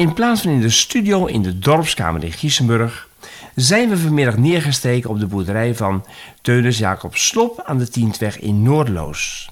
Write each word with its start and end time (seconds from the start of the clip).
In 0.00 0.14
plaats 0.14 0.40
van 0.40 0.50
in 0.50 0.60
de 0.60 0.70
studio 0.70 1.26
in 1.26 1.42
de 1.42 1.58
dorpskamer 1.58 2.24
in 2.24 2.32
Giesenburg 2.32 3.08
zijn 3.54 3.88
we 3.88 3.98
vanmiddag 3.98 4.36
neergesteken 4.36 5.10
op 5.10 5.20
de 5.20 5.26
boerderij 5.26 5.74
van 5.74 6.04
Teunis 6.42 6.78
Jacob 6.78 7.16
Slop 7.16 7.62
aan 7.64 7.78
de 7.78 7.88
Tientweg 7.88 8.38
in 8.38 8.62
Noordloos. 8.62 9.50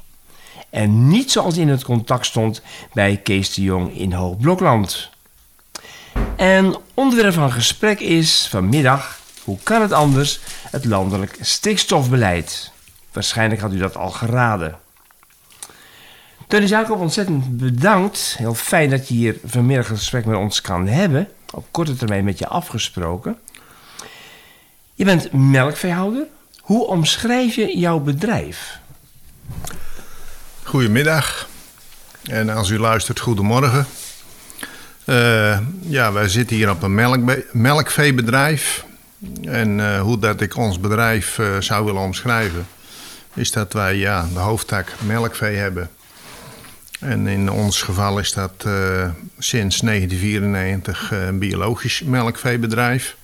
En 0.71 1.08
niet 1.08 1.30
zoals 1.30 1.57
in 1.57 1.68
het 1.68 1.84
contact 1.84 2.26
stond 2.26 2.62
bij 2.93 3.16
Kees 3.16 3.54
de 3.54 3.62
Jong 3.62 3.98
in 3.98 4.12
Hoogblokland. 4.12 5.11
En 6.36 6.76
onderwerp 6.94 7.35
van 7.35 7.53
gesprek 7.53 8.00
is 8.00 8.46
vanmiddag, 8.50 9.21
hoe 9.44 9.58
kan 9.62 9.82
het 9.82 9.93
anders, 9.93 10.40
het 10.71 10.85
landelijk 10.85 11.39
stikstofbeleid. 11.40 12.72
Waarschijnlijk 13.12 13.61
had 13.61 13.72
u 13.72 13.79
dat 13.79 13.96
al 13.96 14.11
geraden. 14.11 14.79
Teunis 16.48 16.70
Jacob, 16.70 17.00
ontzettend 17.00 17.58
bedankt. 17.58 18.34
Heel 18.38 18.54
fijn 18.54 18.90
dat 18.90 19.08
je 19.08 19.14
hier 19.14 19.36
vanmiddag 19.44 19.89
een 19.89 19.96
gesprek 19.96 20.25
met 20.25 20.36
ons 20.36 20.61
kan 20.61 20.86
hebben. 20.86 21.29
Op 21.54 21.66
korte 21.70 21.96
termijn 21.96 22.25
met 22.25 22.39
je 22.39 22.46
afgesproken. 22.46 23.39
Je 24.94 25.04
bent 25.04 25.32
melkveehouder. 25.32 26.26
Hoe 26.61 26.86
omschrijf 26.86 27.54
je 27.54 27.79
jouw 27.79 27.98
bedrijf? 27.98 28.79
Goedemiddag. 30.62 31.48
En 32.25 32.48
als 32.50 32.69
u 32.69 32.78
luistert, 32.78 33.20
goedemorgen. 33.20 33.86
Uh, 35.05 35.58
ja, 35.80 36.12
wij 36.12 36.28
zitten 36.28 36.56
hier 36.56 36.70
op 36.70 36.83
een 36.83 37.42
melkveebedrijf. 37.53 38.84
En 39.42 39.78
uh, 39.78 40.00
hoe 40.00 40.19
dat 40.19 40.41
ik 40.41 40.56
ons 40.56 40.80
bedrijf 40.80 41.39
uh, 41.39 41.61
zou 41.61 41.84
willen 41.84 42.03
omschrijven, 42.03 42.67
is 43.34 43.53
dat 43.53 43.72
wij 43.72 43.97
ja, 43.97 44.27
de 44.33 44.39
hoofdtak 44.39 44.92
melkvee 45.06 45.56
hebben. 45.56 45.91
En 46.98 47.27
in 47.27 47.50
ons 47.50 47.83
geval 47.83 48.19
is 48.19 48.33
dat 48.33 48.52
sinds 49.39 49.81
1994 49.81 51.11
een 51.12 51.39
biologisch 51.39 52.03
melkveebedrijf. 52.03 53.17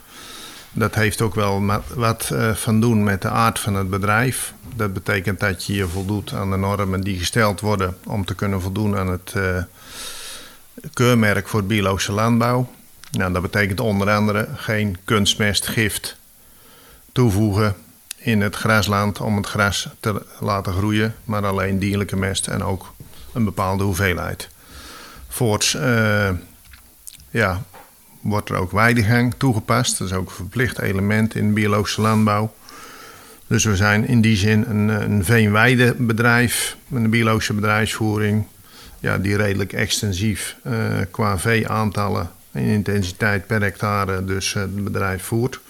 Dat 0.73 0.95
heeft 0.95 1.21
ook 1.21 1.35
wel 1.35 1.83
wat 1.95 2.31
uh, 2.33 2.55
van 2.55 2.81
doen 2.81 3.05
met 3.05 3.23
de 3.23 3.29
aard 3.29 3.59
van 3.59 3.75
het 3.75 3.91
bedrijf. 3.91 4.53
Dat 4.77 4.93
betekent 4.93 5.41
dat 5.41 5.65
je 5.65 5.75
je 5.75 5.89
voldoet 5.89 6.33
aan 6.33 6.51
de 6.51 6.57
normen 6.57 7.01
die 7.01 7.19
gesteld 7.19 7.61
worden 7.61 7.97
om 8.07 8.25
te 8.25 8.35
kunnen 8.35 8.61
voldoen 8.61 8.97
aan 8.97 9.09
het 9.09 9.35
keurmerk 10.93 11.49
voor 11.49 11.65
biologische 11.65 12.13
landbouw. 12.13 12.69
Nou, 13.11 13.33
dat 13.33 13.43
betekent 13.43 13.81
onder 13.81 14.11
andere 14.11 14.49
geen 14.57 14.97
kunstmest, 15.05 15.67
gift 15.67 16.17
toevoegen 17.13 17.77
in 18.17 18.41
het 18.41 18.57
grasland 18.57 19.21
om 19.21 19.37
het 19.37 19.47
gras 19.47 19.89
te 20.01 20.23
laten 20.41 20.73
groeien, 20.73 21.15
maar 21.25 21.47
alleen 21.47 21.79
dierlijke 21.79 22.17
mest 22.17 22.47
en 22.47 22.63
ook 22.63 22.93
een 23.35 23.45
bepaalde 23.45 23.85
hoeveelheid. 23.85 24.49
Voorts, 25.29 25.75
uh, 25.75 26.31
ja, 27.31 27.63
wordt 28.21 28.49
er 28.49 28.57
ook 28.57 28.71
weidegang 28.71 29.35
toegepast. 29.37 29.99
Dat 29.99 30.09
is 30.09 30.15
ook 30.15 30.29
een 30.29 30.35
verplicht 30.35 30.79
element 30.79 31.35
in 31.35 31.53
biologische 31.53 32.01
landbouw. 32.01 32.55
Dus 33.47 33.65
we 33.65 33.77
zijn 33.77 34.07
in 34.07 34.21
die 34.21 34.37
zin 34.37 34.65
een, 34.69 34.89
een 34.89 35.25
veenweidebedrijf, 35.25 36.77
een 36.93 37.11
biologische 37.11 37.53
bedrijfsvoering, 37.53 38.47
ja, 39.01 39.19
die 39.19 39.37
redelijk 39.37 39.73
extensief 39.73 40.57
uh, 40.67 40.75
qua 41.11 41.39
veeaantallen 41.39 42.31
en 42.53 42.63
intensiteit 42.63 43.47
per 43.47 43.63
hectare 43.63 44.25
dus 44.25 44.55
uh, 44.55 44.63
het 44.63 44.85
bedrijf 44.85 45.23
voert. 45.23 45.61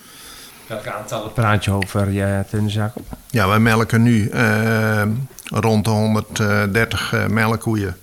Welke 0.67 0.93
aantallen 0.93 1.33
praat 1.33 1.65
je 1.65 1.71
over, 1.71 2.11
ja, 2.11 2.45
Jacob? 2.67 3.03
Ja, 3.31 3.49
wij 3.49 3.59
melken 3.59 4.03
nu 4.03 4.31
uh, 4.31 5.03
rond 5.51 5.85
de 5.85 5.91
130 5.91 7.29
melkkoeien 7.29 7.97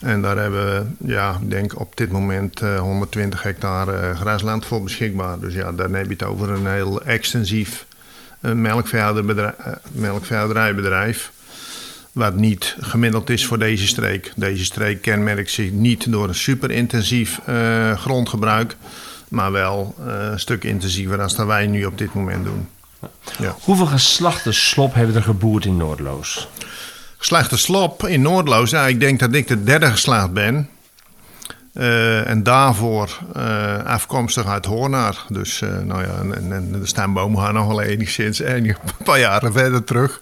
en 0.00 0.22
daar 0.22 0.36
hebben 0.36 0.64
we, 0.64 0.84
ja, 1.06 1.38
ik 1.42 1.50
denk 1.50 1.80
op 1.80 1.96
dit 1.96 2.10
moment 2.10 2.60
120 2.60 3.38
eh, 3.38 3.44
hectare 3.44 3.92
eh, 3.92 4.20
grasland 4.20 4.66
voor 4.66 4.82
beschikbaar. 4.82 5.40
Dus 5.40 5.54
ja, 5.54 5.72
daar 5.72 5.90
heb 5.90 6.04
je 6.04 6.12
het 6.12 6.22
over 6.22 6.50
een 6.50 6.66
heel 6.66 7.02
extensief 7.02 7.86
uh, 8.40 8.52
melkveehouderijbedrijf. 9.92 11.32
Wat 12.12 12.34
niet 12.34 12.76
gemiddeld 12.80 13.30
is 13.30 13.46
voor 13.46 13.58
deze 13.58 13.86
streek. 13.86 14.32
Deze 14.36 14.64
streek 14.64 15.02
kenmerkt 15.02 15.50
zich 15.50 15.70
niet 15.70 16.12
door 16.12 16.28
een 16.28 16.34
super 16.34 16.70
intensief 16.70 17.40
grondgebruik. 17.94 18.76
Maar 19.30 19.52
wel 19.52 19.94
een 20.06 20.40
stuk 20.40 20.64
intensiever 20.64 21.16
dan 21.16 21.30
dat 21.36 21.46
wij 21.46 21.66
nu 21.66 21.84
op 21.84 21.98
dit 21.98 22.14
moment 22.14 22.44
doen. 22.44 22.68
Ja. 23.38 23.56
Hoeveel 23.62 23.86
geslachten 23.86 24.54
slop 24.54 24.94
hebben 24.94 25.16
er 25.16 25.22
geboerd 25.22 25.64
in 25.64 25.76
Noordloos? 25.76 26.48
Geslaagde 27.16 27.56
slop 27.56 28.06
in 28.06 28.22
Noordloos. 28.22 28.70
Ja, 28.70 28.86
ik 28.86 29.00
denk 29.00 29.20
dat 29.20 29.34
ik 29.34 29.48
de 29.48 29.62
derde 29.62 29.90
geslaagd 29.90 30.32
ben. 30.32 30.68
Uh, 31.74 32.28
en 32.28 32.42
daarvoor 32.42 33.18
uh, 33.36 33.84
afkomstig 33.84 34.46
uit 34.46 34.64
Hoornaar. 34.64 35.24
Dus 35.28 35.60
uh, 35.60 35.78
nou 35.78 36.02
ja, 36.02 36.14
en, 36.34 36.52
en 36.52 36.72
de 36.72 36.86
stambomen 36.86 37.42
gaan 37.42 37.54
nog 37.54 37.66
wel 37.66 37.82
enigszins 37.82 38.38
een 38.38 38.76
paar 39.04 39.18
jaren 39.18 39.52
verder 39.52 39.84
terug. 39.84 40.20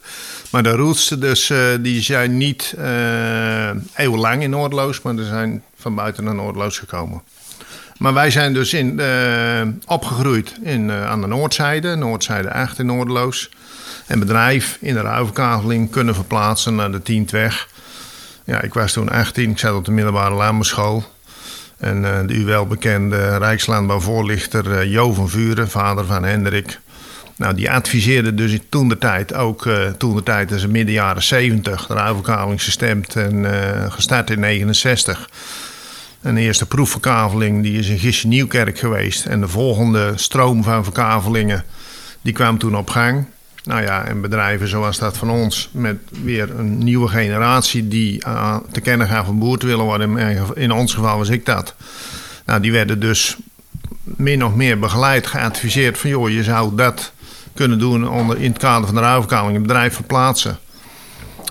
Maar 0.50 0.62
de 0.62 0.70
roetsten 0.70 1.20
dus, 1.20 1.52
die 1.80 2.02
zijn 2.02 2.36
niet 2.36 2.74
eeuwenlang 3.94 4.42
in 4.42 4.50
Noordloos, 4.50 5.02
maar 5.02 5.14
ze 5.16 5.24
zijn 5.24 5.62
van 5.76 5.94
buiten 5.94 6.24
naar 6.24 6.34
Noordloos 6.34 6.78
gekomen. 6.78 7.22
Maar 7.98 8.14
wij 8.14 8.30
zijn 8.30 8.52
dus 8.52 8.74
in, 8.74 9.00
opgegroeid 9.86 10.54
in, 10.62 10.92
aan 10.92 11.20
de 11.20 11.26
Noordzijde, 11.26 11.94
Noordzijde 11.94 12.52
8 12.52 12.78
in 12.78 12.86
Noordloos 12.86 13.50
en 14.06 14.18
bedrijf 14.18 14.78
in 14.80 14.94
de 14.94 15.00
ruilverkaveling 15.00 15.90
kunnen 15.90 16.14
verplaatsen 16.14 16.74
naar 16.74 16.92
de 16.92 17.02
Tientweg. 17.02 17.68
Ja, 18.44 18.62
ik 18.62 18.74
was 18.74 18.92
toen 18.92 19.08
18, 19.08 19.50
ik 19.50 19.58
zat 19.58 19.74
op 19.74 19.84
de 19.84 19.90
middelbare 19.90 20.34
landbouwschool. 20.34 21.04
En 21.78 22.02
uh, 22.02 22.18
de 22.26 22.34
u 22.34 22.44
welbekende 22.44 23.36
Rijkslandbouwvoorlichter 23.36 24.86
Jo 24.86 25.12
van 25.12 25.28
Vuren, 25.28 25.70
vader 25.70 26.04
van 26.04 26.24
Hendrik. 26.24 26.80
Nou, 27.36 27.54
die 27.54 27.70
adviseerde 27.70 28.34
dus 28.34 28.58
toen 28.68 28.88
de 28.88 28.98
tijd 28.98 29.34
ook, 29.34 29.68
toen 29.96 30.16
de 30.16 30.22
tijd 30.22 30.50
is 30.50 30.66
midden 30.66 30.94
jaren 30.94 31.22
70, 31.22 31.86
de 31.86 31.94
ruilverkaveling 31.94 32.62
gestemd 32.62 33.16
en 33.16 33.46
gestart 33.92 34.30
in 34.30 34.40
69. 34.40 35.28
Een 36.22 36.36
eerste 36.36 36.66
proefverkaveling 36.66 37.62
die 37.62 37.78
is 37.78 37.88
in 37.88 37.98
Gisje 37.98 38.26
Nieuwkerk 38.26 38.78
geweest. 38.78 39.26
En 39.26 39.40
de 39.40 39.48
volgende 39.48 40.12
stroom 40.16 40.62
van 40.62 40.84
verkavelingen 40.84 41.64
die 42.22 42.32
kwam 42.32 42.58
toen 42.58 42.76
op 42.76 42.90
gang. 42.90 43.26
Nou 43.64 43.82
ja, 43.82 44.04
en 44.04 44.20
bedrijven 44.20 44.68
zoals 44.68 44.98
dat 44.98 45.16
van 45.16 45.30
ons, 45.30 45.68
met 45.72 45.96
weer 46.22 46.58
een 46.58 46.78
nieuwe 46.78 47.08
generatie 47.08 47.88
die 47.88 48.24
uh, 48.26 48.56
te 48.72 48.80
kennen 48.80 49.06
gaan 49.06 49.24
van 49.24 49.38
boer 49.38 49.58
te 49.58 49.66
willen 49.66 49.84
worden. 49.84 50.18
In 50.56 50.72
ons 50.72 50.94
geval 50.94 51.18
was 51.18 51.28
ik 51.28 51.46
dat. 51.46 51.74
Nou, 52.46 52.60
die 52.60 52.72
werden 52.72 53.00
dus 53.00 53.36
min 54.02 54.44
of 54.44 54.54
meer 54.54 54.78
begeleid, 54.78 55.26
geadviseerd 55.26 55.98
van 55.98 56.10
joh, 56.10 56.30
je 56.30 56.42
zou 56.42 56.74
dat 56.76 57.12
kunnen 57.54 57.78
doen 57.78 58.08
onder, 58.08 58.38
in 58.38 58.50
het 58.50 58.58
kader 58.58 58.86
van 58.86 58.94
de 58.94 59.00
ruilverkaling, 59.00 59.56
een 59.56 59.62
bedrijf 59.62 59.94
verplaatsen. 59.94 60.58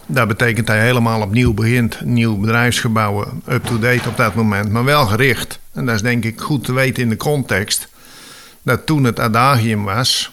Dat 0.09 0.28
betekent 0.28 0.68
dat 0.68 0.75
helemaal 0.75 1.22
opnieuw 1.22 1.53
begint, 1.53 2.01
nieuw 2.01 2.38
bedrijfsgebouwen, 2.38 3.41
up-to-date 3.50 4.09
op 4.09 4.18
dat 4.18 4.35
moment, 4.35 4.72
maar 4.72 4.84
wel 4.84 5.06
gericht. 5.06 5.59
En 5.73 5.85
dat 5.85 5.95
is 5.95 6.01
denk 6.01 6.23
ik 6.23 6.41
goed 6.41 6.63
te 6.63 6.73
weten 6.73 7.03
in 7.03 7.09
de 7.09 7.18
context, 7.18 7.88
dat 8.62 8.85
toen 8.85 9.03
het 9.03 9.19
adagium 9.19 9.84
was, 9.84 10.31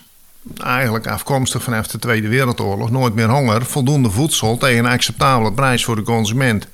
eigenlijk 0.62 1.06
afkomstig 1.06 1.62
vanaf 1.62 1.86
de 1.86 1.98
Tweede 1.98 2.28
Wereldoorlog, 2.28 2.90
nooit 2.90 3.14
meer 3.14 3.28
honger, 3.28 3.64
voldoende 3.64 4.10
voedsel 4.10 4.56
tegen 4.56 4.84
een 4.84 4.90
acceptabele 4.90 5.52
prijs 5.52 5.84
voor 5.84 5.96
de 5.96 6.02
consument. 6.02 6.66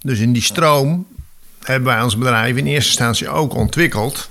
Dus 0.00 0.18
in 0.18 0.32
die 0.32 0.42
stroom 0.42 1.06
hebben 1.62 1.94
wij 1.94 2.02
ons 2.02 2.18
bedrijf 2.18 2.56
in 2.56 2.66
eerste 2.66 2.88
instantie 2.88 3.28
ook 3.28 3.54
ontwikkeld. 3.54 4.30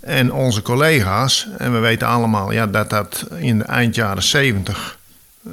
En 0.00 0.32
onze 0.32 0.62
collega's, 0.62 1.48
en 1.58 1.72
we 1.72 1.78
weten 1.78 2.08
allemaal 2.08 2.52
ja, 2.52 2.66
dat 2.66 2.90
dat 2.90 3.26
in 3.38 3.58
de 3.58 3.64
eind 3.64 3.94
jaren 3.94 4.22
70 4.22 4.98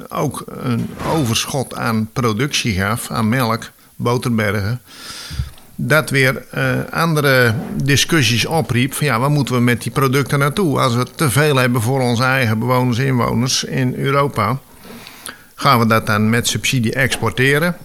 ook 0.08 0.42
een 0.46 0.90
overschot 1.12 1.76
aan 1.76 2.10
productie 2.12 2.74
gaf, 2.74 3.10
aan 3.10 3.28
melk, 3.28 3.70
boterbergen 3.96 4.80
dat 5.80 6.10
weer 6.10 6.44
uh, 6.54 6.78
andere 6.90 7.54
discussies 7.82 8.46
opriep. 8.46 8.94
Van 8.94 9.06
ja, 9.06 9.18
waar 9.18 9.30
moeten 9.30 9.54
we 9.54 9.60
met 9.60 9.82
die 9.82 9.92
producten 9.92 10.38
naartoe? 10.38 10.80
Als 10.80 10.94
we 10.94 11.06
te 11.14 11.30
veel 11.30 11.56
hebben 11.56 11.82
voor 11.82 12.00
onze 12.00 12.22
eigen 12.22 12.58
bewoners 12.58 12.98
inwoners 12.98 13.64
in 13.64 13.94
Europa, 13.94 14.58
gaan 15.54 15.78
we 15.78 15.86
dat 15.86 16.06
dan 16.06 16.30
met 16.30 16.48
subsidie 16.48 16.92
exporteren? 16.92 17.76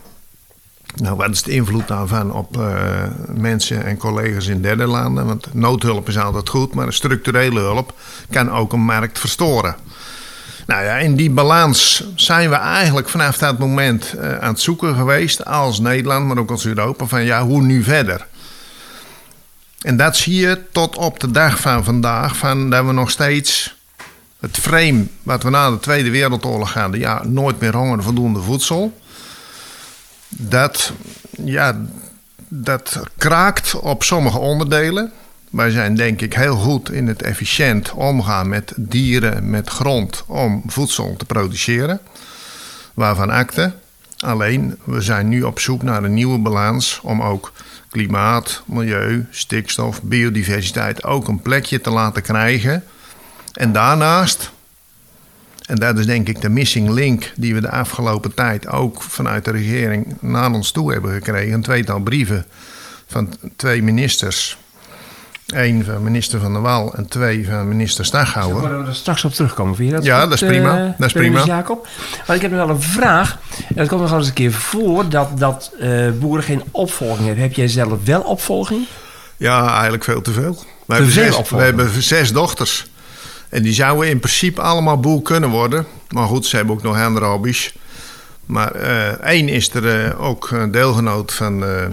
Nou, 0.95 1.15
wat 1.15 1.29
is 1.29 1.41
de 1.41 1.51
invloed 1.51 1.87
daarvan 1.87 2.33
op 2.33 2.57
uh, 2.57 3.03
mensen 3.35 3.85
en 3.85 3.97
collega's 3.97 4.47
in 4.47 4.61
derde 4.61 4.85
landen? 4.85 5.25
Want 5.25 5.53
noodhulp 5.53 6.07
is 6.07 6.17
altijd 6.17 6.49
goed, 6.49 6.73
maar 6.73 6.93
structurele 6.93 7.59
hulp 7.59 7.93
kan 8.29 8.51
ook 8.51 8.73
een 8.73 8.85
markt 8.85 9.19
verstoren. 9.19 9.75
Nou 10.65 10.83
ja, 10.83 10.95
in 10.95 11.15
die 11.15 11.31
balans 11.31 12.03
zijn 12.15 12.49
we 12.49 12.55
eigenlijk 12.55 13.09
vanaf 13.09 13.37
dat 13.37 13.59
moment 13.59 14.13
uh, 14.15 14.37
aan 14.37 14.51
het 14.51 14.61
zoeken 14.61 14.95
geweest, 14.95 15.45
als 15.45 15.79
Nederland, 15.79 16.27
maar 16.27 16.37
ook 16.37 16.51
als 16.51 16.65
Europa, 16.65 17.05
van 17.05 17.23
ja, 17.23 17.43
hoe 17.43 17.61
nu 17.61 17.83
verder? 17.83 18.27
En 19.81 19.97
dat 19.97 20.17
zie 20.17 20.35
je 20.35 20.61
tot 20.71 20.97
op 20.97 21.19
de 21.19 21.31
dag 21.31 21.59
van 21.59 21.83
vandaag, 21.83 22.35
van 22.35 22.69
dat 22.69 22.85
we 22.85 22.91
nog 22.91 23.11
steeds 23.11 23.75
het 24.39 24.57
frame 24.57 25.07
wat 25.23 25.43
we 25.43 25.49
na 25.49 25.69
de 25.69 25.79
Tweede 25.79 26.09
Wereldoorlog 26.09 26.73
hadden, 26.73 26.99
ja, 26.99 27.23
nooit 27.25 27.59
meer 27.59 27.75
honger, 27.75 28.03
voldoende 28.03 28.41
voedsel. 28.41 28.99
Dat, 30.29 30.91
ja, 31.43 31.81
dat 32.47 32.99
kraakt 33.17 33.75
op 33.75 34.03
sommige 34.03 34.37
onderdelen. 34.37 35.11
Wij 35.53 35.69
zijn 35.69 35.95
denk 35.95 36.21
ik 36.21 36.33
heel 36.33 36.55
goed 36.55 36.91
in 36.91 37.07
het 37.07 37.21
efficiënt 37.21 37.91
omgaan 37.91 38.49
met 38.49 38.73
dieren, 38.77 39.49
met 39.49 39.69
grond 39.69 40.23
om 40.27 40.63
voedsel 40.65 41.15
te 41.17 41.25
produceren. 41.25 41.99
Waarvan 42.93 43.29
akte. 43.29 43.73
Alleen, 44.17 44.77
we 44.83 45.01
zijn 45.01 45.27
nu 45.27 45.43
op 45.43 45.59
zoek 45.59 45.83
naar 45.83 46.03
een 46.03 46.13
nieuwe 46.13 46.37
balans 46.37 46.99
om 47.03 47.21
ook 47.21 47.51
klimaat, 47.89 48.63
milieu, 48.65 49.25
stikstof, 49.29 50.01
biodiversiteit 50.01 51.03
ook 51.03 51.27
een 51.27 51.41
plekje 51.41 51.81
te 51.81 51.89
laten 51.89 52.21
krijgen. 52.21 52.83
En 53.53 53.71
daarnaast, 53.71 54.51
en 55.65 55.75
dat 55.75 55.97
is 55.97 56.05
denk 56.05 56.27
ik 56.27 56.41
de 56.41 56.49
missing 56.49 56.89
link 56.89 57.31
die 57.35 57.53
we 57.53 57.61
de 57.61 57.71
afgelopen 57.71 58.33
tijd 58.33 58.67
ook 58.67 59.01
vanuit 59.01 59.45
de 59.45 59.51
regering 59.51 60.15
naar 60.19 60.51
ons 60.51 60.71
toe 60.71 60.91
hebben 60.91 61.13
gekregen, 61.13 61.53
een 61.53 61.61
tweetal 61.61 61.99
brieven 61.99 62.45
van 63.07 63.33
twee 63.55 63.83
ministers 63.83 64.57
Eén 65.53 65.83
van 65.83 66.03
minister 66.03 66.39
Van 66.39 66.53
der 66.53 66.61
Wal 66.61 66.93
en 66.93 67.07
twee 67.07 67.45
van 67.47 67.67
minister 67.67 68.05
Staghouwer. 68.05 68.69
Daar 68.69 68.81
we 68.81 68.87
er 68.87 68.95
straks 68.95 69.25
op 69.25 69.33
terugkomen. 69.33 69.75
Vind 69.75 69.89
je 69.89 69.95
dat 69.95 70.03
ja, 70.03 70.19
goed, 70.19 70.29
dat 70.29 70.41
is 70.41 70.47
prima. 70.47 70.77
eh, 70.77 70.91
dat 70.97 71.07
is 71.07 71.13
prima. 71.13 71.43
Jacob? 71.45 71.87
Maar 72.27 72.35
ik 72.35 72.41
heb 72.41 72.51
nog 72.51 72.59
wel 72.65 72.75
een 72.75 72.81
vraag. 72.81 73.37
En 73.57 73.75
dat 73.75 73.87
komt 73.87 74.01
nog 74.01 74.11
eens 74.11 74.27
een 74.27 74.33
keer 74.33 74.51
voor 74.51 75.09
dat, 75.09 75.39
dat 75.39 75.71
eh, 75.79 76.09
boeren 76.19 76.43
geen 76.43 76.63
opvolging 76.71 77.25
hebben. 77.25 77.43
Heb 77.43 77.53
jij 77.53 77.67
zelf 77.67 78.05
wel 78.05 78.21
opvolging? 78.21 78.85
Ja, 79.37 79.73
eigenlijk 79.73 80.03
veel 80.03 80.21
te 80.21 80.31
veel. 80.31 80.63
We, 80.85 80.93
hebben, 80.93 81.11
veel 81.11 81.33
zes, 81.33 81.49
we 81.49 81.61
hebben 81.61 82.01
zes 82.01 82.31
dochters. 82.31 82.91
En 83.49 83.63
die 83.63 83.73
zouden 83.73 84.09
in 84.09 84.19
principe 84.19 84.61
allemaal 84.61 84.99
boer 84.99 85.21
kunnen 85.21 85.49
worden. 85.49 85.85
Maar 86.09 86.27
goed, 86.27 86.45
ze 86.45 86.55
hebben 86.55 86.75
ook 86.75 86.83
nog 86.83 87.01
andere 87.01 87.25
hobby's. 87.25 87.73
Maar 88.45 88.71
eh, 88.71 89.07
één 89.07 89.49
is 89.49 89.73
er 89.73 90.05
eh, 90.05 90.21
ook 90.21 90.51
een 90.51 90.71
deelgenoot 90.71 91.33
van, 91.33 91.65
eh, 91.65 91.85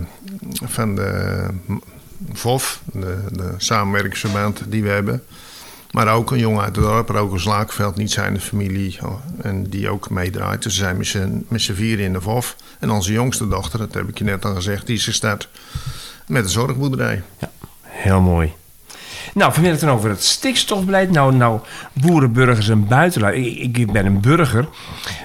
van 0.65 0.95
de 0.95 1.45
VOF, 2.32 2.81
de, 2.93 3.25
de 3.32 3.55
samenwerkingsverband 3.56 4.62
die 4.69 4.82
we 4.82 4.88
hebben. 4.88 5.22
Maar 5.90 6.08
ook 6.14 6.31
een 6.31 6.38
jongen 6.38 6.62
uit 6.64 6.76
het 6.76 6.84
dorp, 6.84 7.08
Roker 7.08 7.40
Slaakveld, 7.40 7.96
niet 7.96 8.11
zijn 8.11 8.40
familie. 8.40 8.99
oh, 9.02 9.14
En 9.43 9.64
die 9.69 9.88
ook 9.88 10.11
meedraait. 10.11 10.62
Dus 10.62 10.75
ze 10.75 10.78
zijn 10.81 10.96
met 11.49 11.61
z'n- 11.62 11.72
vieren 11.75 12.05
in 12.05 12.12
de 12.12 12.20
VOF. 12.20 12.56
En 12.78 12.90
onze 12.90 13.12
jongste 13.12 13.49
dochter, 13.49 13.78
dat 13.78 13.94
heb 13.94 14.08
ik 14.08 14.19
je 14.19 14.25
net 14.25 14.44
al 14.44 14.55
gezegd, 14.55 14.87
die 14.87 14.96
is 14.96 15.05
gestart 15.05 15.49
met 16.26 16.44
een 16.44 16.50
zorgboerderij. 16.50 17.22
Heel 17.82 18.20
mooi. 18.20 18.52
Nou, 19.34 19.52
vanmiddag 19.52 19.81
dan 19.81 19.90
over 19.90 20.11
het 20.11 20.25
stikstofbeleid. 20.25 21.11
Nou, 21.11 21.34
nou, 21.34 21.61
boeren, 21.93 22.32
burgers 22.32 22.69
en 22.69 22.87
buitenlui. 22.87 23.46
Ik, 23.61 23.76
ik 23.78 23.93
ben 23.93 24.06
een 24.06 24.20
burger. 24.20 24.69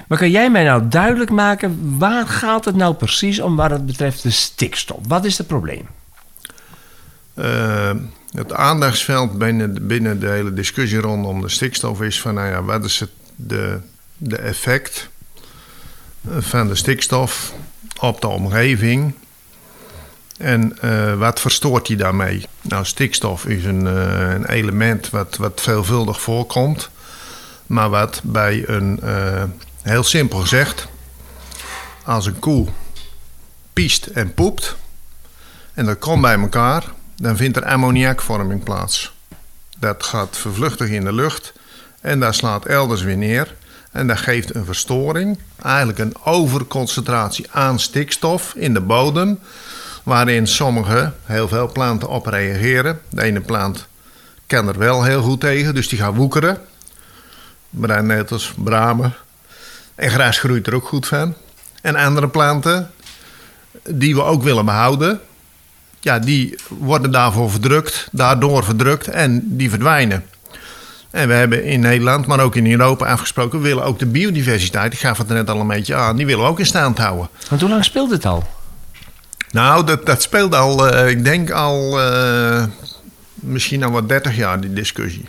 Maar 0.08 0.18
kan 0.18 0.30
jij 0.30 0.50
mij 0.50 0.64
nou 0.64 0.88
duidelijk 0.88 1.30
maken... 1.30 1.98
waar 1.98 2.26
gaat 2.26 2.64
het 2.64 2.74
nou 2.76 2.94
precies 2.94 3.40
om 3.40 3.56
wat 3.56 3.70
het 3.70 3.86
betreft 3.86 4.22
de 4.22 4.30
stikstof? 4.30 4.98
Wat 5.08 5.24
is 5.24 5.38
het 5.38 5.46
probleem? 5.46 5.86
Eh, 7.36 7.90
het 8.30 8.52
aandachtsveld 8.52 9.38
binnen, 9.38 9.86
binnen 9.86 10.20
de 10.20 10.28
hele 10.28 10.54
discussie 10.54 10.98
rondom 10.98 11.40
de 11.40 11.48
stikstof 11.48 12.02
is 12.02 12.20
van, 12.20 12.34
nou 12.34 12.48
ja, 12.48 12.62
wat 12.62 12.84
is 12.84 13.00
het 13.00 13.10
de, 13.36 13.78
de 14.16 14.36
effect 14.36 15.08
van 16.38 16.68
de 16.68 16.74
stikstof 16.74 17.52
op 18.00 18.20
de 18.20 18.28
omgeving 18.28 19.14
en 20.38 20.78
eh, 20.80 21.14
wat 21.14 21.40
verstoort 21.40 21.86
die 21.86 21.96
daarmee? 21.96 22.46
Nou, 22.60 22.84
stikstof 22.84 23.46
is 23.46 23.64
een, 23.64 23.86
eh, 23.86 24.30
een 24.34 24.46
element 24.46 25.10
wat, 25.10 25.36
wat 25.36 25.60
veelvuldig 25.60 26.20
voorkomt, 26.20 26.90
maar 27.66 27.90
wat 27.90 28.20
bij 28.24 28.68
een, 28.68 29.00
eh, 29.02 29.42
heel 29.82 30.04
simpel 30.04 30.38
gezegd, 30.38 30.88
als 32.04 32.26
een 32.26 32.38
koe 32.38 32.68
piest 33.72 34.06
en 34.06 34.34
poept, 34.34 34.76
en 35.74 35.84
dat 35.84 35.98
komt 35.98 36.22
bij 36.22 36.38
elkaar, 36.38 36.84
dan 37.16 37.36
vindt 37.36 37.56
er 37.56 37.64
ammoniakvorming 37.64 38.64
plaats. 38.64 39.14
Dat 39.78 40.02
gaat 40.02 40.36
vervluchtig 40.36 40.88
in 40.88 41.04
de 41.04 41.12
lucht 41.12 41.52
en 42.00 42.20
daar 42.20 42.34
slaat 42.34 42.66
elders 42.66 43.02
weer 43.02 43.16
neer. 43.16 43.54
En 43.92 44.06
dat 44.06 44.18
geeft 44.18 44.54
een 44.54 44.64
verstoring, 44.64 45.38
eigenlijk 45.62 45.98
een 45.98 46.14
overconcentratie 46.24 47.46
aan 47.50 47.80
stikstof 47.80 48.54
in 48.54 48.74
de 48.74 48.80
bodem, 48.80 49.38
waarin 50.02 50.46
sommige, 50.46 51.12
heel 51.24 51.48
veel 51.48 51.72
planten 51.72 52.08
op 52.08 52.26
reageren. 52.26 53.00
De 53.08 53.22
ene 53.22 53.40
plant 53.40 53.86
kan 54.46 54.68
er 54.68 54.78
wel 54.78 55.04
heel 55.04 55.22
goed 55.22 55.40
tegen, 55.40 55.74
dus 55.74 55.88
die 55.88 55.98
gaat 55.98 56.14
woekeren. 56.14 56.58
Bruinnetels, 57.70 58.52
bramen. 58.56 59.14
En 59.94 60.10
gras 60.10 60.38
groeit 60.38 60.66
er 60.66 60.74
ook 60.74 60.88
goed 60.88 61.06
van. 61.06 61.34
En 61.82 61.96
andere 61.96 62.28
planten, 62.28 62.90
die 63.90 64.14
we 64.14 64.22
ook 64.22 64.42
willen 64.42 64.64
behouden, 64.64 65.20
ja, 66.06 66.18
die 66.18 66.54
worden 66.68 67.10
daarvoor 67.10 67.50
verdrukt, 67.50 68.08
daardoor 68.12 68.64
verdrukt 68.64 69.08
en 69.08 69.42
die 69.44 69.70
verdwijnen. 69.70 70.24
En 71.10 71.28
we 71.28 71.34
hebben 71.34 71.64
in 71.64 71.80
Nederland, 71.80 72.26
maar 72.26 72.40
ook 72.40 72.56
in 72.56 72.70
Europa 72.70 73.06
afgesproken, 73.06 73.60
we 73.60 73.68
willen 73.68 73.84
ook 73.84 73.98
de 73.98 74.06
biodiversiteit, 74.06 74.92
ik 74.92 74.98
gaf 74.98 75.18
het 75.18 75.28
net 75.28 75.50
al 75.50 75.60
een 75.60 75.66
beetje 75.66 75.94
aan, 75.94 76.16
die 76.16 76.26
willen 76.26 76.44
we 76.44 76.50
ook 76.50 76.58
in 76.58 76.66
stand 76.66 76.98
houden. 76.98 77.28
Want 77.48 77.60
hoe 77.60 77.70
lang 77.70 77.84
speelt 77.84 78.10
dit 78.10 78.24
al? 78.24 78.44
Nou, 79.50 79.84
dat, 79.84 80.06
dat 80.06 80.22
speelt 80.22 80.54
al, 80.54 80.88
eh, 80.88 81.08
ik 81.08 81.24
denk 81.24 81.50
al 81.50 82.00
eh, 82.00 82.64
misschien 83.34 83.84
al 83.84 83.90
wat 83.90 84.08
30 84.08 84.36
jaar, 84.36 84.60
die 84.60 84.72
discussie. 84.72 85.28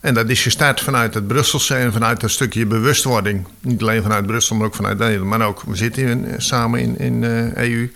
En 0.00 0.14
dat 0.14 0.28
is 0.28 0.42
gestart 0.42 0.80
vanuit 0.80 1.14
het 1.14 1.26
Brusselse 1.26 1.74
en 1.74 1.92
vanuit 1.92 2.22
een 2.22 2.30
stukje 2.30 2.66
bewustwording. 2.66 3.46
Niet 3.60 3.80
alleen 3.80 4.02
vanuit 4.02 4.26
Brussel, 4.26 4.56
maar 4.56 4.66
ook 4.66 4.74
vanuit 4.74 4.98
Nederland. 4.98 5.30
Maar 5.30 5.46
ook, 5.46 5.62
we 5.66 5.76
zitten 5.76 6.02
in, 6.02 6.34
samen 6.36 6.80
in, 6.80 6.98
in 6.98 7.24
eh, 7.24 7.70
EU. 7.70 7.90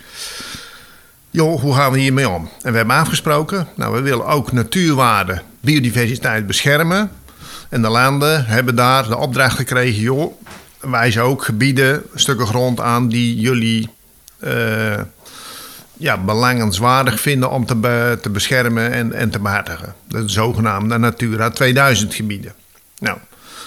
Joh, 1.32 1.61
hoe 1.61 1.75
gaan 1.75 1.93
we 1.93 1.99
hiermee 1.99 2.29
om? 2.29 2.49
En 2.62 2.71
we 2.71 2.77
hebben 2.77 2.97
afgesproken, 2.97 3.69
nou, 3.75 3.94
we 3.94 4.00
willen 4.00 4.27
ook 4.27 4.53
natuurwaarden, 4.53 5.43
biodiversiteit 5.61 6.47
beschermen. 6.47 7.11
En 7.69 7.82
de 7.82 7.88
landen 7.88 8.44
hebben 8.47 8.75
daar 8.75 9.09
de 9.09 9.17
opdracht 9.17 9.56
gekregen, 9.56 10.03
joh, 10.03 10.32
wijs 10.81 11.19
ook 11.19 11.44
gebieden, 11.44 12.03
stukken 12.15 12.47
grond 12.47 12.81
aan 12.81 13.09
die 13.09 13.41
jullie 13.41 13.88
eh, 14.38 15.00
ja, 15.97 16.19
belangenswaardig 16.19 17.21
vinden 17.21 17.50
om 17.50 17.67
te, 17.67 18.19
te 18.23 18.31
beschermen 18.31 18.93
en, 18.93 19.12
en 19.12 19.31
te 19.31 19.38
behartigen. 19.38 19.94
De 20.09 20.29
zogenaamde 20.29 20.99
Natura 20.99 21.50
2000 21.50 22.15
gebieden. 22.15 22.53
Nou, 22.99 23.19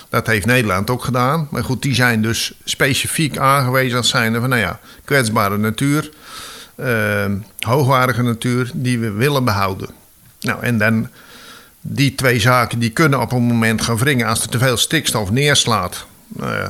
dat 0.09 0.27
heeft 0.27 0.45
Nederland 0.45 0.89
ook 0.89 1.03
gedaan. 1.03 1.47
Maar 1.51 1.63
goed, 1.63 1.81
die 1.81 1.95
zijn 1.95 2.21
dus 2.21 2.53
specifiek 2.63 3.37
aangewezen 3.37 3.97
als 3.97 4.09
zijnde 4.09 4.39
van, 4.39 4.49
nou 4.49 4.61
ja, 4.61 4.79
kwetsbare 5.05 5.57
natuur, 5.57 6.09
eh, 6.75 7.25
hoogwaardige 7.59 8.21
natuur, 8.21 8.71
die 8.73 8.99
we 8.99 9.11
willen 9.11 9.43
behouden. 9.43 9.89
Nou, 10.39 10.63
en 10.63 10.77
dan 10.77 11.07
die 11.81 12.15
twee 12.15 12.39
zaken, 12.39 12.79
die 12.79 12.89
kunnen 12.89 13.21
op 13.21 13.31
een 13.31 13.41
moment 13.41 13.81
gaan 13.81 13.97
wringen 13.97 14.27
als 14.27 14.41
er 14.41 14.49
te 14.49 14.57
veel 14.57 14.77
stikstof 14.77 15.31
neerslaat 15.31 16.05
eh, 16.39 16.67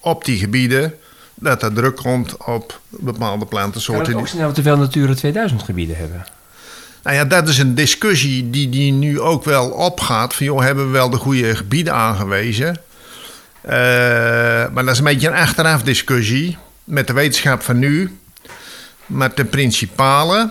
op 0.00 0.24
die 0.24 0.38
gebieden, 0.38 0.94
dat 1.34 1.62
er 1.62 1.72
druk 1.72 1.96
komt 1.96 2.36
op 2.44 2.80
bepaalde 2.88 3.38
Kan 3.38 3.48
plantensoorten. 3.48 4.12
het 4.12 4.20
ook 4.20 4.28
snel 4.28 4.52
te 4.52 4.62
veel 4.62 4.76
Natura 4.76 5.14
2000 5.14 5.62
gebieden 5.62 5.96
hebben? 5.96 6.24
Nou 7.02 7.16
ja, 7.16 7.24
dat 7.24 7.48
is 7.48 7.58
een 7.58 7.74
discussie 7.74 8.50
die, 8.50 8.68
die 8.68 8.92
nu 8.92 9.20
ook 9.20 9.44
wel 9.44 9.70
opgaat. 9.70 10.34
Van 10.34 10.46
joh, 10.46 10.60
hebben 10.60 10.86
we 10.86 10.90
wel 10.90 11.10
de 11.10 11.16
goede 11.16 11.56
gebieden 11.56 11.94
aangewezen? 11.94 12.76
Eh, 13.60 13.72
maar 14.72 14.84
dat 14.84 14.88
is 14.88 14.98
een 14.98 15.04
beetje 15.04 15.28
een 15.28 15.34
achteraf 15.34 15.82
discussie 15.82 16.56
met 16.84 17.06
de 17.06 17.12
wetenschap 17.12 17.62
van 17.62 17.78
nu. 17.78 18.16
Maar 19.06 19.34
ten 19.34 19.48
principale 19.48 20.50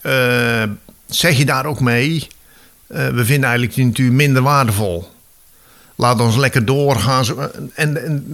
eh, 0.00 0.62
zeg 1.06 1.36
je 1.36 1.44
daar 1.44 1.66
ook 1.66 1.80
mee... 1.80 2.26
eh, 2.86 3.08
we 3.08 3.24
vinden 3.24 3.44
eigenlijk 3.44 3.74
die 3.74 3.84
natuur 3.84 4.12
minder 4.12 4.42
waardevol. 4.42 5.10
Laat 5.96 6.20
ons 6.20 6.36
lekker 6.36 6.64
doorgaan. 6.64 7.24
Zo- 7.24 7.50
En, 7.74 8.04
en 8.04 8.24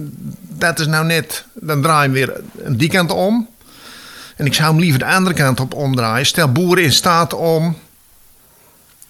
dat 0.49 0.79
is 0.79 0.87
nou 0.87 1.05
net... 1.05 1.45
Dan 1.53 1.81
draai 1.81 2.07
je 2.07 2.13
weer 2.13 2.41
die 2.67 2.89
kant 2.89 3.11
om... 3.11 3.47
En 4.35 4.45
ik 4.45 4.53
zou 4.53 4.69
hem 4.71 4.79
liever 4.79 4.99
de 4.99 5.05
andere 5.05 5.35
kant 5.35 5.59
op 5.59 5.73
omdraaien. 5.73 6.25
Stel 6.25 6.51
boeren 6.51 6.83
in 6.83 6.91
staat 6.91 7.33
om 7.33 7.77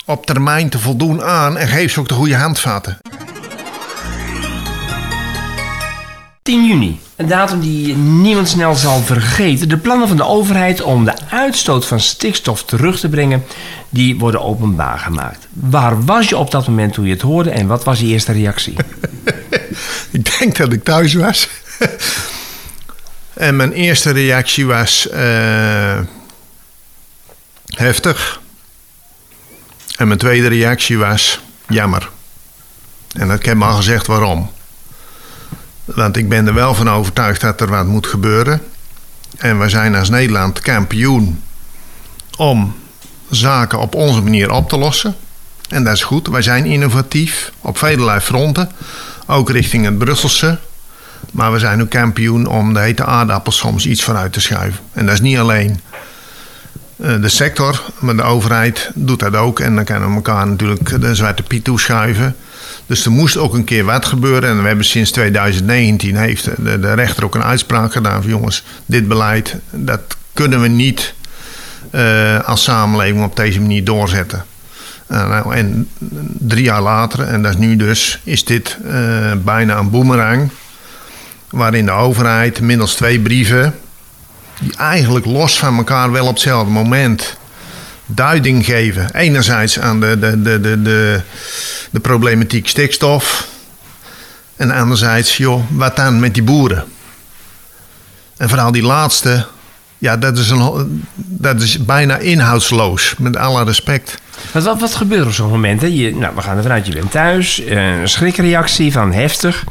op 0.05 0.25
termijn 0.25 0.69
te 0.69 0.79
voldoen 0.79 1.23
aan 1.23 1.57
en 1.57 1.67
geef 1.67 1.91
ze 1.91 1.99
ook 1.99 2.07
de 2.07 2.13
goede 2.13 2.35
handvatten. 2.35 2.97
10 6.43 6.65
juni. 6.65 6.99
Een 7.19 7.27
datum 7.27 7.59
die 7.59 7.95
niemand 7.95 8.49
snel 8.49 8.75
zal 8.75 9.01
vergeten. 9.01 9.69
De 9.69 9.77
plannen 9.77 10.07
van 10.07 10.17
de 10.17 10.25
overheid 10.25 10.81
om 10.81 11.05
de 11.05 11.13
uitstoot 11.29 11.85
van 11.85 11.99
stikstof 11.99 12.63
terug 12.63 12.99
te 12.99 13.09
brengen, 13.09 13.45
die 13.89 14.17
worden 14.19 14.41
openbaar 14.41 14.99
gemaakt. 14.99 15.47
Waar 15.53 16.05
was 16.05 16.29
je 16.29 16.37
op 16.37 16.51
dat 16.51 16.67
moment 16.67 16.93
toen 16.93 17.05
je 17.05 17.13
het 17.13 17.21
hoorde 17.21 17.49
en 17.49 17.67
wat 17.67 17.83
was 17.83 17.99
je 17.99 18.05
eerste 18.05 18.31
reactie? 18.31 18.75
Ik 20.11 20.39
denk 20.39 20.57
dat 20.57 20.73
ik 20.73 20.83
thuis 20.83 21.13
was. 21.13 21.49
en 23.33 23.55
mijn 23.55 23.71
eerste 23.71 24.11
reactie 24.11 24.65
was 24.65 25.09
eh, 25.09 25.99
heftig. 27.65 28.41
En 29.97 30.07
mijn 30.07 30.19
tweede 30.19 30.47
reactie 30.47 30.97
was 30.97 31.39
jammer. 31.67 32.09
En 33.11 33.31
ik 33.31 33.45
heb 33.45 33.57
me 33.57 33.65
al 33.65 33.75
gezegd 33.75 34.07
waarom. 34.07 34.49
Want 35.95 36.17
ik 36.17 36.29
ben 36.29 36.47
er 36.47 36.53
wel 36.53 36.73
van 36.73 36.89
overtuigd 36.89 37.41
dat 37.41 37.61
er 37.61 37.69
wat 37.69 37.85
moet 37.85 38.07
gebeuren. 38.07 38.61
En 39.37 39.59
we 39.59 39.69
zijn 39.69 39.95
als 39.95 40.09
Nederland 40.09 40.59
kampioen 40.59 41.41
om 42.37 42.75
zaken 43.29 43.79
op 43.79 43.95
onze 43.95 44.21
manier 44.21 44.51
op 44.51 44.69
te 44.69 44.77
lossen. 44.77 45.15
En 45.69 45.83
dat 45.83 45.93
is 45.93 46.03
goed. 46.03 46.27
Wij 46.27 46.41
zijn 46.41 46.65
innovatief 46.65 47.51
op 47.61 47.77
vele 47.77 48.21
fronten. 48.21 48.69
Ook 49.25 49.49
richting 49.49 49.85
het 49.85 49.97
Brusselse. 49.97 50.59
Maar 51.31 51.51
we 51.51 51.59
zijn 51.59 51.81
ook 51.81 51.89
kampioen 51.89 52.45
om 52.45 52.73
de 52.73 52.79
hete 52.79 53.05
aardappels 53.05 53.57
soms 53.57 53.85
iets 53.85 54.03
vooruit 54.03 54.33
te 54.33 54.41
schuiven. 54.41 54.79
En 54.93 55.05
dat 55.05 55.13
is 55.13 55.21
niet 55.21 55.37
alleen 55.37 55.81
eh, 56.97 57.21
de 57.21 57.29
sector, 57.29 57.81
maar 57.99 58.15
de 58.15 58.23
overheid 58.23 58.91
doet 58.95 59.19
dat 59.19 59.35
ook. 59.35 59.59
En 59.59 59.75
dan 59.75 59.83
kunnen 59.83 60.09
we 60.09 60.15
elkaar 60.15 60.47
natuurlijk 60.47 61.01
de 61.01 61.15
zwarte 61.15 61.43
piet 61.43 61.63
toeschuiven. 61.63 62.35
Dus 62.89 63.05
er 63.05 63.11
moest 63.11 63.37
ook 63.37 63.53
een 63.53 63.63
keer 63.63 63.85
wat 63.85 64.05
gebeuren. 64.05 64.49
En 64.49 64.61
we 64.61 64.67
hebben 64.67 64.85
sinds 64.85 65.11
2019 65.11 66.15
heeft 66.15 66.43
de, 66.43 66.79
de 66.79 66.93
rechter 66.93 67.23
ook 67.23 67.35
een 67.35 67.43
uitspraak 67.43 67.91
gedaan 67.91 68.21
van 68.21 68.31
jongens, 68.31 68.63
dit 68.85 69.07
beleid, 69.07 69.55
dat 69.71 70.01
kunnen 70.33 70.61
we 70.61 70.67
niet 70.67 71.13
uh, 71.91 72.39
als 72.39 72.63
samenleving 72.63 73.23
op 73.23 73.35
deze 73.35 73.61
manier 73.61 73.83
doorzetten. 73.83 74.45
Uh, 75.11 75.29
nou, 75.29 75.55
en 75.55 75.89
drie 76.37 76.63
jaar 76.63 76.81
later, 76.81 77.23
en 77.23 77.41
dat 77.41 77.51
is 77.51 77.57
nu 77.57 77.75
dus, 77.75 78.19
is 78.23 78.45
dit 78.45 78.77
uh, 78.85 79.31
bijna 79.43 79.77
een 79.77 79.89
boemerang. 79.89 80.49
Waarin 81.49 81.85
de 81.85 81.91
overheid 81.91 82.61
middels 82.61 82.95
twee 82.95 83.19
brieven, 83.19 83.75
die 84.59 84.75
eigenlijk 84.75 85.25
los 85.25 85.59
van 85.59 85.77
elkaar 85.77 86.11
wel 86.11 86.25
op 86.25 86.33
hetzelfde 86.33 86.71
moment 86.71 87.37
duiding 88.05 88.65
geven. 88.65 89.15
Enerzijds 89.15 89.79
aan 89.79 89.99
de, 89.99 90.19
de, 90.19 90.41
de, 90.41 90.59
de, 90.59 90.81
de, 90.81 91.21
de 91.89 91.99
problematiek 91.99 92.67
stikstof. 92.67 93.47
En 94.55 94.71
anderzijds, 94.71 95.37
joh, 95.37 95.63
wat 95.69 95.95
dan 95.95 96.19
met 96.19 96.33
die 96.33 96.43
boeren? 96.43 96.83
En 98.37 98.49
vooral 98.49 98.71
die 98.71 98.83
laatste, 98.83 99.45
ja, 99.97 100.17
dat 100.17 100.37
is, 100.37 100.49
een, 100.49 101.05
dat 101.15 101.61
is 101.61 101.85
bijna 101.85 102.17
inhoudsloos, 102.17 103.15
met 103.17 103.37
alle 103.37 103.63
respect. 103.63 104.17
Wat, 104.51 104.63
wat, 104.63 104.79
wat 104.79 104.95
gebeurt 104.95 105.21
er 105.21 105.27
op 105.27 105.33
zo'n 105.33 105.49
moment? 105.49 105.81
Hè? 105.81 105.87
Je, 105.87 106.15
nou, 106.15 106.35
we 106.35 106.41
gaan 106.41 106.57
ervan 106.57 106.71
uit, 106.71 106.85
je 106.85 106.93
bent 106.93 107.11
thuis, 107.11 107.61
een 107.65 108.09
schrikreactie 108.09 108.91
van 108.91 109.13
heftig. 109.13 109.63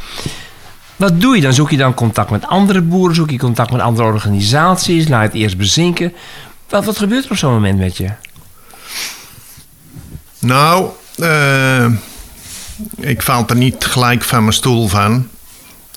Wat 0.96 1.20
doe 1.20 1.36
je 1.36 1.42
dan? 1.42 1.54
Zoek 1.54 1.70
je 1.70 1.76
dan 1.76 1.94
contact 1.94 2.30
met 2.30 2.46
andere 2.46 2.82
boeren? 2.82 3.14
Zoek 3.14 3.30
je 3.30 3.38
contact 3.38 3.70
met 3.70 3.80
andere 3.80 4.08
organisaties? 4.08 5.08
Laat 5.08 5.22
het 5.22 5.34
eerst 5.34 5.56
bezinken. 5.56 6.12
Wat, 6.68 6.84
wat 6.84 6.98
gebeurt 6.98 7.24
er 7.24 7.30
op 7.30 7.36
zo'n 7.36 7.52
moment 7.52 7.78
met 7.78 7.96
je? 7.96 8.08
Nou, 10.38 10.88
uh, 11.16 11.86
ik 12.96 13.22
val 13.22 13.44
er 13.46 13.56
niet 13.56 13.84
gelijk 13.84 14.24
van 14.24 14.40
mijn 14.40 14.52
stoel 14.54 14.88
van. 14.88 15.28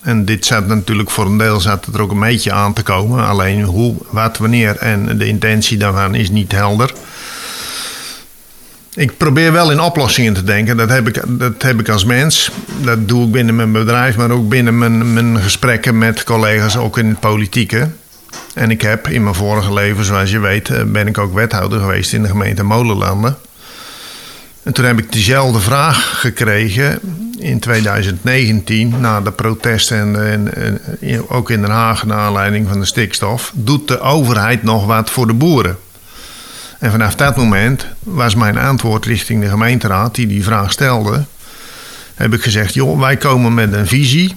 En 0.02 0.26
dit 0.26 0.46
zat 0.46 0.68
natuurlijk 0.68 1.10
voor 1.10 1.26
een 1.26 1.38
deel 1.38 1.60
zat 1.60 1.86
er 1.94 2.02
ook 2.02 2.12
een 2.12 2.20
beetje 2.20 2.52
aan 2.52 2.74
te 2.74 2.84
komen. 2.84 3.28
Alleen 3.28 3.64
hoe, 3.64 3.96
wat, 4.10 4.38
wanneer 4.38 4.78
en 4.78 5.18
de 5.18 5.28
intentie 5.28 5.78
daarvan 5.78 6.16
is 6.16 6.30
niet 6.30 6.52
helder. 6.52 6.94
Ik 8.94 9.18
probeer 9.18 9.52
wel 9.52 9.72
in 9.72 9.80
oplossingen 9.80 10.34
te 10.34 10.44
denken. 10.44 10.78
Dat 10.78 10.90
heb 10.90 11.08
ik, 11.08 11.22
dat 11.28 11.62
heb 11.62 11.80
ik 11.80 11.90
als 11.90 12.06
mens. 12.06 12.52
Dat 12.82 13.08
doe 13.08 13.26
ik 13.26 13.32
binnen 13.32 13.56
mijn 13.56 13.72
bedrijf, 13.72 14.18
maar 14.18 14.32
ook 14.32 14.50
binnen 14.50 14.78
mijn, 14.78 15.14
mijn 15.14 15.38
gesprekken 15.38 15.98
met 15.98 16.24
collega's, 16.24 16.78
ook 16.78 16.98
in 16.98 17.08
het 17.08 17.20
politieke. 17.20 17.90
En 18.54 18.72
ik 18.72 18.82
heb 18.82 19.08
in 19.08 19.24
mijn 19.24 19.36
vorige 19.36 19.74
leven, 19.74 20.06
zoals 20.06 20.32
je 20.32 20.40
weet, 20.40 20.70
eh, 20.70 20.84
ben 20.84 21.08
ik 21.08 21.18
ook 21.18 21.34
wethouder 21.34 21.80
geweest 21.80 22.14
in 22.14 22.22
de 22.22 22.28
gemeente 22.28 22.64
Molenlanden. 22.64 23.38
En 24.72 24.78
toen 24.78 24.86
heb 24.86 25.00
ik 25.00 25.12
diezelfde 25.12 25.60
vraag 25.60 26.20
gekregen 26.20 27.00
in 27.38 27.60
2019, 27.60 29.00
na 29.00 29.22
de 29.22 29.32
protesten 29.32 30.32
en, 30.32 30.56
en, 31.02 31.30
ook 31.30 31.50
in 31.50 31.62
Den 31.62 31.70
Haag 31.70 32.06
naar 32.06 32.18
aanleiding 32.18 32.68
van 32.68 32.80
de 32.80 32.86
stikstof. 32.86 33.52
Doet 33.56 33.88
de 33.88 34.00
overheid 34.00 34.64
nog 34.64 34.86
wat 34.86 35.10
voor 35.10 35.28
de 35.28 35.34
boeren? 35.34 35.78
En 36.80 36.92
vanaf 36.92 37.16
dat 37.16 37.36
moment 37.36 37.86
was 38.00 38.36
mijn 38.36 38.58
antwoord 38.58 39.06
richting 39.06 39.42
de 39.42 39.50
gemeenteraad 39.50 40.16
die 40.16 40.28
die 40.28 40.44
vraag 40.44 40.72
stelde. 40.72 41.24
Heb 42.16 42.34
ik 42.34 42.42
gezegd, 42.42 42.74
joh, 42.74 43.00
wij 43.00 43.18
komen 43.18 43.54
met 43.54 43.74
een 43.74 43.88
visie. 43.88 44.36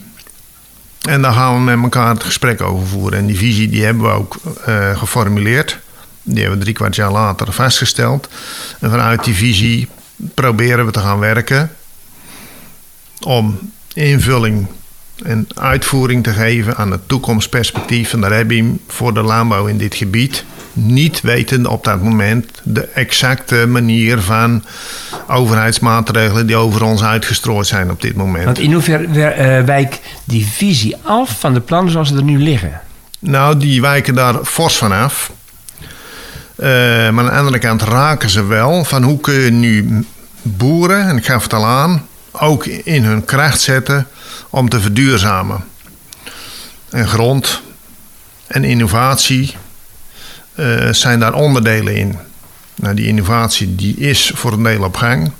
En 1.09 1.23
daar 1.23 1.33
gaan 1.33 1.55
we 1.55 1.61
met 1.61 1.83
elkaar 1.83 2.15
het 2.15 2.25
gesprek 2.25 2.61
over 2.61 2.87
voeren. 2.87 3.19
En 3.19 3.27
die 3.27 3.39
visie 3.39 3.69
die 3.69 3.85
hebben 3.85 4.03
we 4.03 4.11
ook 4.11 4.37
uh, 4.69 4.99
geformuleerd. 4.99 5.79
Die 6.23 6.41
hebben 6.41 6.59
we 6.59 6.65
drie 6.65 6.77
kwart 6.77 6.95
jaar 6.95 7.13
later 7.13 7.53
vastgesteld. 7.53 8.29
En 8.81 8.91
vanuit 8.91 9.25
die 9.25 9.35
visie 9.35 9.89
proberen 10.17 10.87
we 10.87 10.93
te 10.93 11.01
gaan 11.01 11.19
werken 11.19 11.71
om 13.21 13.59
invulling 13.95 14.67
en 15.25 15.47
uitvoering 15.55 16.23
te 16.23 16.33
geven 16.33 16.77
aan 16.77 16.91
het 16.91 17.09
toekomstperspectief 17.09 18.11
van 18.11 18.21
de 18.21 18.27
REBIM 18.27 18.81
voor 18.89 19.15
de 19.15 19.23
landbouw 19.23 19.67
in 19.67 19.79
dit 19.79 19.95
gebied. 19.95 20.45
Niet 20.73 21.21
weten 21.21 21.67
op 21.67 21.85
dat 21.85 22.03
moment 22.03 22.61
de 22.63 22.83
exacte 22.83 23.67
manier 23.67 24.21
van 24.21 24.65
overheidsmaatregelen 25.29 26.47
die 26.47 26.57
over 26.57 26.85
ons 26.85 27.03
uitgestrooid 27.03 27.67
zijn 27.67 27.91
op 27.91 28.01
dit 28.01 28.17
moment. 28.17 28.45
Want 28.45 28.59
in 28.59 28.73
hoeverre 28.73 29.07
uh, 29.07 29.65
wijkt 29.65 30.01
die 30.25 30.47
visie 30.47 30.97
af 31.03 31.41
van 31.41 31.55
de 31.55 31.61
plannen 31.61 31.93
zoals 31.93 32.09
ze 32.09 32.17
er 32.17 32.23
nu 32.23 32.39
liggen? 32.39 32.81
Nou, 33.19 33.57
die 33.57 33.81
wijken 33.81 34.15
daar 34.15 34.45
fors 34.45 34.77
van 34.77 34.93
af. 34.93 35.33
Uh, 36.57 36.67
maar 37.11 37.25
aan 37.25 37.25
de 37.25 37.31
andere 37.31 37.59
kant 37.59 37.83
raken 37.83 38.31
ze 38.31 38.45
wel 38.45 38.85
van 38.85 39.03
hoe 39.03 39.21
kun 39.21 39.35
je 39.35 39.51
nu 39.51 40.05
boeren, 40.43 41.09
en 41.09 41.17
ik 41.17 41.27
gaf 41.27 41.43
het 41.43 41.53
al 41.53 41.67
aan, 41.67 42.07
ook 42.33 42.67
in 42.67 43.05
hun 43.05 43.25
kracht 43.25 43.61
zetten 43.61 44.07
om 44.51 44.69
te 44.69 44.81
verduurzamen. 44.81 45.65
En 46.91 47.09
grond 47.09 47.63
en 48.47 48.65
innovatie 48.65 49.57
uh, 50.55 50.93
zijn 50.93 51.21
daar 51.21 51.35
onderdelen 51.35 51.97
in. 51.97 52.19
Nou, 52.75 52.95
die 52.95 53.07
innovatie 53.07 53.75
die 53.75 53.97
is 53.97 54.33
voor 54.35 54.53
een 54.53 54.63
deel 54.63 54.83
op 54.83 54.97
gang. 54.97 55.33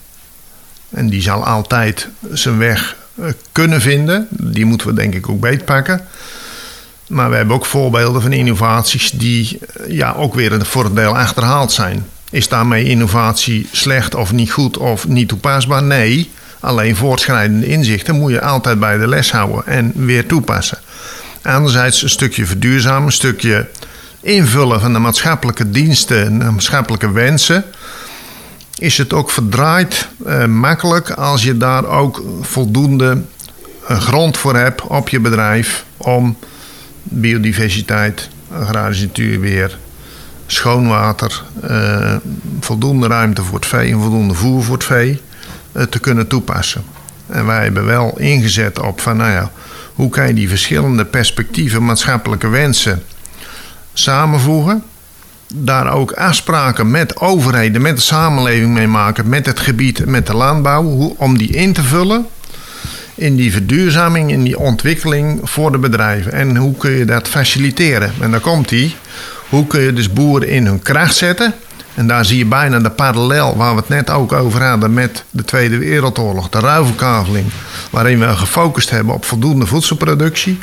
En 0.91 1.09
die 1.09 1.23
zal 1.23 1.45
altijd 1.45 2.09
zijn 2.33 2.59
weg 2.59 2.97
uh, 3.15 3.27
kunnen 3.53 3.81
vinden. 3.81 4.29
Die 4.31 4.65
moeten 4.65 4.87
we 4.87 4.93
denk 4.93 5.15
ik 5.15 5.29
ook 5.29 5.41
beetpakken. 5.41 6.07
Maar 7.07 7.31
we 7.31 7.37
hebben 7.37 7.55
ook 7.55 7.67
voorbeelden 7.67 8.23
van 8.23 8.33
innovaties 8.33 9.11
die 9.11 9.59
uh, 9.81 9.97
ja, 9.97 10.13
ook 10.13 10.35
weer 10.35 10.53
een 10.53 10.95
deel 10.95 11.17
achterhaald 11.17 11.73
zijn. 11.73 12.07
Is 12.31 12.49
daarmee 12.49 12.85
innovatie 12.85 13.69
slecht 13.73 14.15
of 14.15 14.33
niet 14.33 14.51
goed 14.51 14.77
of 14.77 15.09
niet 15.09 15.29
toepasbaar? 15.29 15.83
Nee. 15.83 16.31
Alleen 16.61 16.97
voortschrijdende 16.97 17.67
inzichten 17.67 18.15
moet 18.15 18.31
je 18.31 18.41
altijd 18.41 18.81
bij 18.81 18.99
de 18.99 19.09
les 19.09 19.33
houden 19.33 19.67
en 19.67 19.93
weer 19.95 20.27
toepassen. 20.27 20.79
Anderzijds 21.43 22.03
een 22.03 22.11
stukje 22.11 22.47
verduurzamen, 22.47 23.07
een 23.07 23.13
stukje 23.13 23.67
invullen 24.21 24.81
van 24.81 24.93
de 24.93 24.99
maatschappelijke 24.99 25.71
diensten 25.71 26.25
en 26.25 26.39
de 26.39 26.45
maatschappelijke 26.45 27.13
wensen. 27.13 27.65
Is 28.79 28.99
het 28.99 29.13
ook 29.13 29.31
verdraaid 29.31 30.09
eh, 30.27 30.45
makkelijk 30.45 31.11
als 31.11 31.43
je 31.43 31.57
daar 31.57 31.87
ook 31.87 32.23
voldoende 32.41 33.23
uh, 33.91 34.01
grond 34.01 34.37
voor 34.37 34.57
hebt 34.57 34.83
op 34.83 35.09
je 35.09 35.21
bedrijf 35.21 35.85
om 35.97 36.37
biodiversiteit, 37.05 38.29
agrarische 38.53 39.07
natuurbeheer, 39.07 39.79
schoon 40.47 40.89
water, 40.89 41.43
uh, 41.71 42.17
voldoende 42.61 43.07
ruimte 43.07 43.43
voor 43.43 43.55
het 43.55 43.67
vee 43.67 43.93
en 43.93 44.01
voldoende 44.01 44.35
voer 44.35 44.63
voor 44.63 44.75
het 44.75 44.85
vee 44.85 45.21
uh, 45.73 45.83
te 45.83 45.99
kunnen 45.99 46.27
toepassen. 46.27 46.85
En 47.27 47.47
wij 47.47 47.63
hebben 47.63 47.85
wel 47.85 48.19
ingezet 48.19 48.79
op 48.79 49.01
van, 49.01 49.17
nou 49.17 49.31
ja, 49.31 49.51
hoe 49.95 50.11
kan 50.11 50.27
je 50.27 50.35
die 50.35 50.49
verschillende 50.49 51.05
perspectieven, 51.05 51.85
maatschappelijke 51.85 52.49
wensen 52.49 53.03
samenvoegen? 53.93 54.83
Daar 55.55 55.93
ook 55.93 56.13
afspraken 56.13 56.91
met 56.91 57.21
overheden, 57.21 57.83
met 57.83 57.97
de 57.97 58.03
samenleving 58.03 58.73
mee 58.73 58.89
maken, 58.89 59.29
met 59.29 59.47
het 59.47 59.61
gebied, 59.61 60.07
met 60.07 60.27
de 60.27 60.35
landbouw, 60.35 60.83
hoe, 60.83 61.15
om 61.17 61.39
die 61.39 61.49
in 61.49 61.73
te 61.73 61.83
vullen 61.83 62.27
in 63.15 63.37
die 63.37 63.53
verduurzaming, 63.53 64.31
in 64.31 64.43
die 64.43 64.59
ontwikkeling 64.59 65.41
voor 65.43 65.73
de 65.73 65.79
bedrijven. 65.79 66.33
En 66.33 66.57
hoe 66.57 66.77
kun 66.77 66.91
je 66.91 67.05
dat 67.05 67.29
faciliteren? 67.29 68.13
En 68.21 68.31
daar 68.31 68.41
komt 68.41 68.69
die. 68.69 68.97
Hoe 69.49 69.67
kun 69.67 69.81
je 69.81 69.93
dus 69.93 70.13
boeren 70.13 70.49
in 70.49 70.67
hun 70.67 70.83
kracht 70.83 71.15
zetten? 71.15 71.55
En 71.95 72.07
daar 72.07 72.25
zie 72.25 72.39
je 72.39 72.47
bijna 72.47 72.79
de 72.79 72.91
parallel 72.91 73.57
waar 73.57 73.75
we 73.75 73.81
het 73.81 73.89
net 73.89 74.11
ook 74.11 74.33
over 74.33 74.63
hadden 74.63 74.95
met 74.95 75.25
de 75.31 75.45
Tweede 75.45 75.79
Wereldoorlog, 75.79 76.49
de 76.49 76.61
ruilverkaveling, 76.61 77.47
waarin 77.91 78.19
we 78.19 78.37
gefocust 78.37 78.91
hebben 78.91 79.15
op 79.15 79.25
voldoende 79.25 79.67
voedselproductie. 79.67 80.59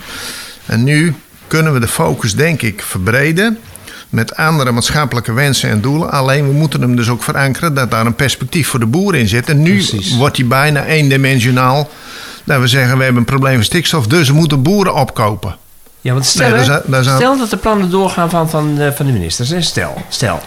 En 0.65 0.83
nu 0.83 1.15
kunnen 1.47 1.73
we 1.73 1.79
de 1.79 1.87
focus, 1.87 2.35
denk 2.35 2.61
ik, 2.61 2.81
verbreden 2.81 3.57
met 4.09 4.35
andere 4.35 4.71
maatschappelijke 4.71 5.33
wensen 5.33 5.69
en 5.69 5.81
doelen. 5.81 6.11
Alleen 6.11 6.47
we 6.47 6.53
moeten 6.53 6.81
hem 6.81 6.95
dus 6.95 7.09
ook 7.09 7.23
verankeren 7.23 7.73
dat 7.73 7.91
daar 7.91 8.05
een 8.05 8.15
perspectief 8.15 8.67
voor 8.67 8.79
de 8.79 8.85
boer 8.85 9.15
in 9.15 9.27
zit. 9.27 9.49
En 9.49 9.61
nu 9.61 9.73
Precies. 9.73 10.15
wordt 10.15 10.37
hij 10.37 10.47
bijna 10.47 10.85
eendimensionaal. 10.85 11.89
Dat 12.51 12.61
we 12.61 12.67
zeggen, 12.67 12.97
we 12.97 13.03
hebben 13.03 13.21
een 13.21 13.27
probleem 13.27 13.57
met 13.57 13.65
stikstof, 13.65 14.07
dus 14.07 14.27
we 14.27 14.33
moeten 14.33 14.61
boeren 14.61 14.93
opkopen. 14.93 15.55
Ja, 16.01 16.13
want 16.13 16.25
stel, 16.25 16.55
nee, 16.55 16.65
daar 16.65 16.81
daar 16.85 17.03
stel 17.03 17.37
dat 17.37 17.49
de 17.49 17.57
plannen 17.57 17.89
doorgaan 17.89 18.29
van, 18.29 18.49
van, 18.49 18.75
de, 18.75 18.93
van 18.93 19.05
de 19.05 19.11
ministers. 19.11 19.67
Stel, 19.67 20.01
stel. 20.09 20.41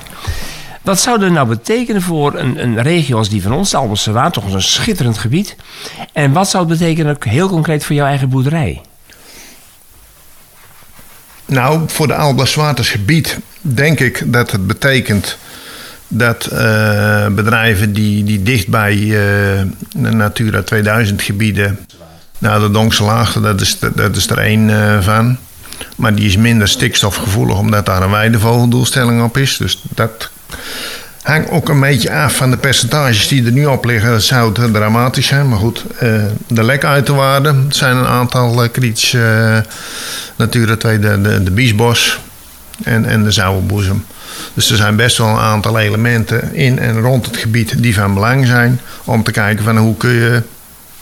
Wat 0.83 1.01
zou 1.01 1.19
dat 1.19 1.31
nou 1.31 1.49
betekenen 1.49 2.03
voor 2.03 2.35
een, 2.35 2.63
een 2.63 2.83
regio 2.83 3.17
als 3.17 3.29
die 3.29 3.43
van 3.43 3.53
ons, 3.53 3.71
de 4.05 4.13
Waan, 4.13 4.31
toch 4.31 4.53
een 4.53 4.63
schitterend 4.63 5.19
gebied? 5.19 5.57
En 6.13 6.33
wat 6.33 6.49
zou 6.49 6.69
het 6.69 6.79
betekenen 6.79 7.17
heel 7.21 7.49
concreet 7.49 7.85
voor 7.85 7.97
jouw 7.97 8.07
eigen 8.07 8.29
boerderij? 8.29 8.81
Nou, 11.45 11.83
voor 11.87 12.07
de 12.07 12.15
Alblas 12.15 12.57
gebied 12.79 13.39
denk 13.61 14.01
ik 14.01 14.33
dat 14.33 14.51
het 14.51 14.67
betekent 14.67 15.39
dat 16.09 16.49
uh, 16.53 17.27
bedrijven 17.27 17.93
die, 17.93 18.25
die 18.25 18.43
dicht 18.43 18.69
bij 18.69 18.97
uh, 18.97 19.11
de 19.93 20.11
Natura 20.11 20.63
2000 20.63 21.23
gebieden. 21.23 21.79
Nou, 22.45 22.61
de 22.61 22.71
Donkse 22.71 23.05
dat 23.43 23.61
is, 23.61 23.79
dat 23.95 24.17
is 24.17 24.31
er 24.31 24.39
één 24.39 24.69
uh, 24.69 25.01
van. 25.01 25.37
Maar 25.97 26.15
die 26.15 26.27
is 26.27 26.37
minder 26.37 26.69
stikstofgevoelig 26.69 27.59
omdat 27.59 27.87
daar 27.87 28.03
een 28.03 28.11
weidevogeldoelstelling 28.11 29.23
op 29.23 29.37
is. 29.37 29.57
Dus 29.57 29.83
dat 29.95 30.31
hangt 31.23 31.51
ook 31.51 31.69
een 31.69 31.81
beetje 31.81 32.13
af 32.13 32.37
van 32.37 32.51
de 32.51 32.57
percentages 32.57 33.29
die 33.29 33.45
er 33.45 33.53
nu 33.53 33.67
op 33.67 33.85
liggen. 33.85 34.11
Dat 34.11 34.23
zou 34.23 34.53
dramatisch 34.73 35.27
zijn. 35.27 35.49
Maar 35.49 35.59
goed, 35.59 35.85
de 36.47 36.65
lekuitenwaarden 36.65 37.67
zijn 37.69 37.97
een 37.97 38.07
aantal 38.07 38.69
kritische 38.71 39.65
Natura 40.37 40.77
2, 40.77 40.99
de, 40.99 41.21
de, 41.21 41.43
de 41.43 41.51
biesbos 41.51 42.21
en, 42.83 43.05
en 43.05 43.25
de 43.25 43.31
zouwenboezem. 43.31 44.05
Dus 44.55 44.71
er 44.71 44.77
zijn 44.77 44.97
best 44.97 45.19
wel 45.19 45.29
een 45.29 45.39
aantal 45.39 45.79
elementen 45.79 46.55
in 46.55 46.79
en 46.79 47.01
rond 47.01 47.27
het 47.27 47.37
gebied 47.37 47.83
die 47.83 47.95
van 47.95 48.15
belang 48.15 48.47
zijn. 48.47 48.81
Om 49.05 49.23
te 49.23 49.31
kijken 49.31 49.65
van 49.65 49.77
hoe 49.77 49.97
kun 49.97 50.13
je 50.13 50.43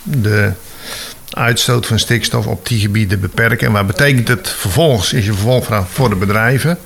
de 0.03 0.51
uitstoot 1.35 1.85
van 1.85 1.99
stikstof 1.99 2.47
op 2.47 2.67
die 2.67 2.79
gebieden 2.79 3.19
beperken. 3.19 3.67
En 3.67 3.73
wat 3.73 3.87
betekent 3.87 4.27
het 4.27 4.49
vervolgens? 4.49 5.13
Is 5.13 5.25
je 5.25 5.33
vervolgvraag 5.33 5.89
voor 5.89 6.09
de 6.09 6.15
bedrijven. 6.15 6.77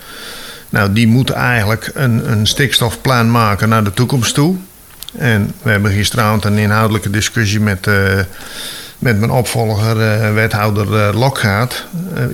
Nou, 0.70 0.94
die 0.94 1.08
moeten 1.08 1.36
eigenlijk 1.36 1.92
een, 1.94 2.32
een 2.32 2.48
stikstofplan 2.48 3.32
maken 3.32 3.70
naar 3.70 3.84
de 3.84 3.94
toekomst 3.94 4.34
toe. 4.34 4.56
En 5.18 5.54
we 5.62 5.70
hebben 5.70 5.92
gisteravond 5.92 6.46
een 6.46 6.58
inhoudelijke 6.58 7.10
discussie 7.10 7.60
met, 7.60 7.88
uh, 7.88 8.20
met 9.00 9.20
mijn 9.20 9.32
opvolger, 9.32 9.98
uh, 9.98 10.34
wethouder 10.34 10.88
uh, 10.88 11.20
Lokgaat. 11.20 11.86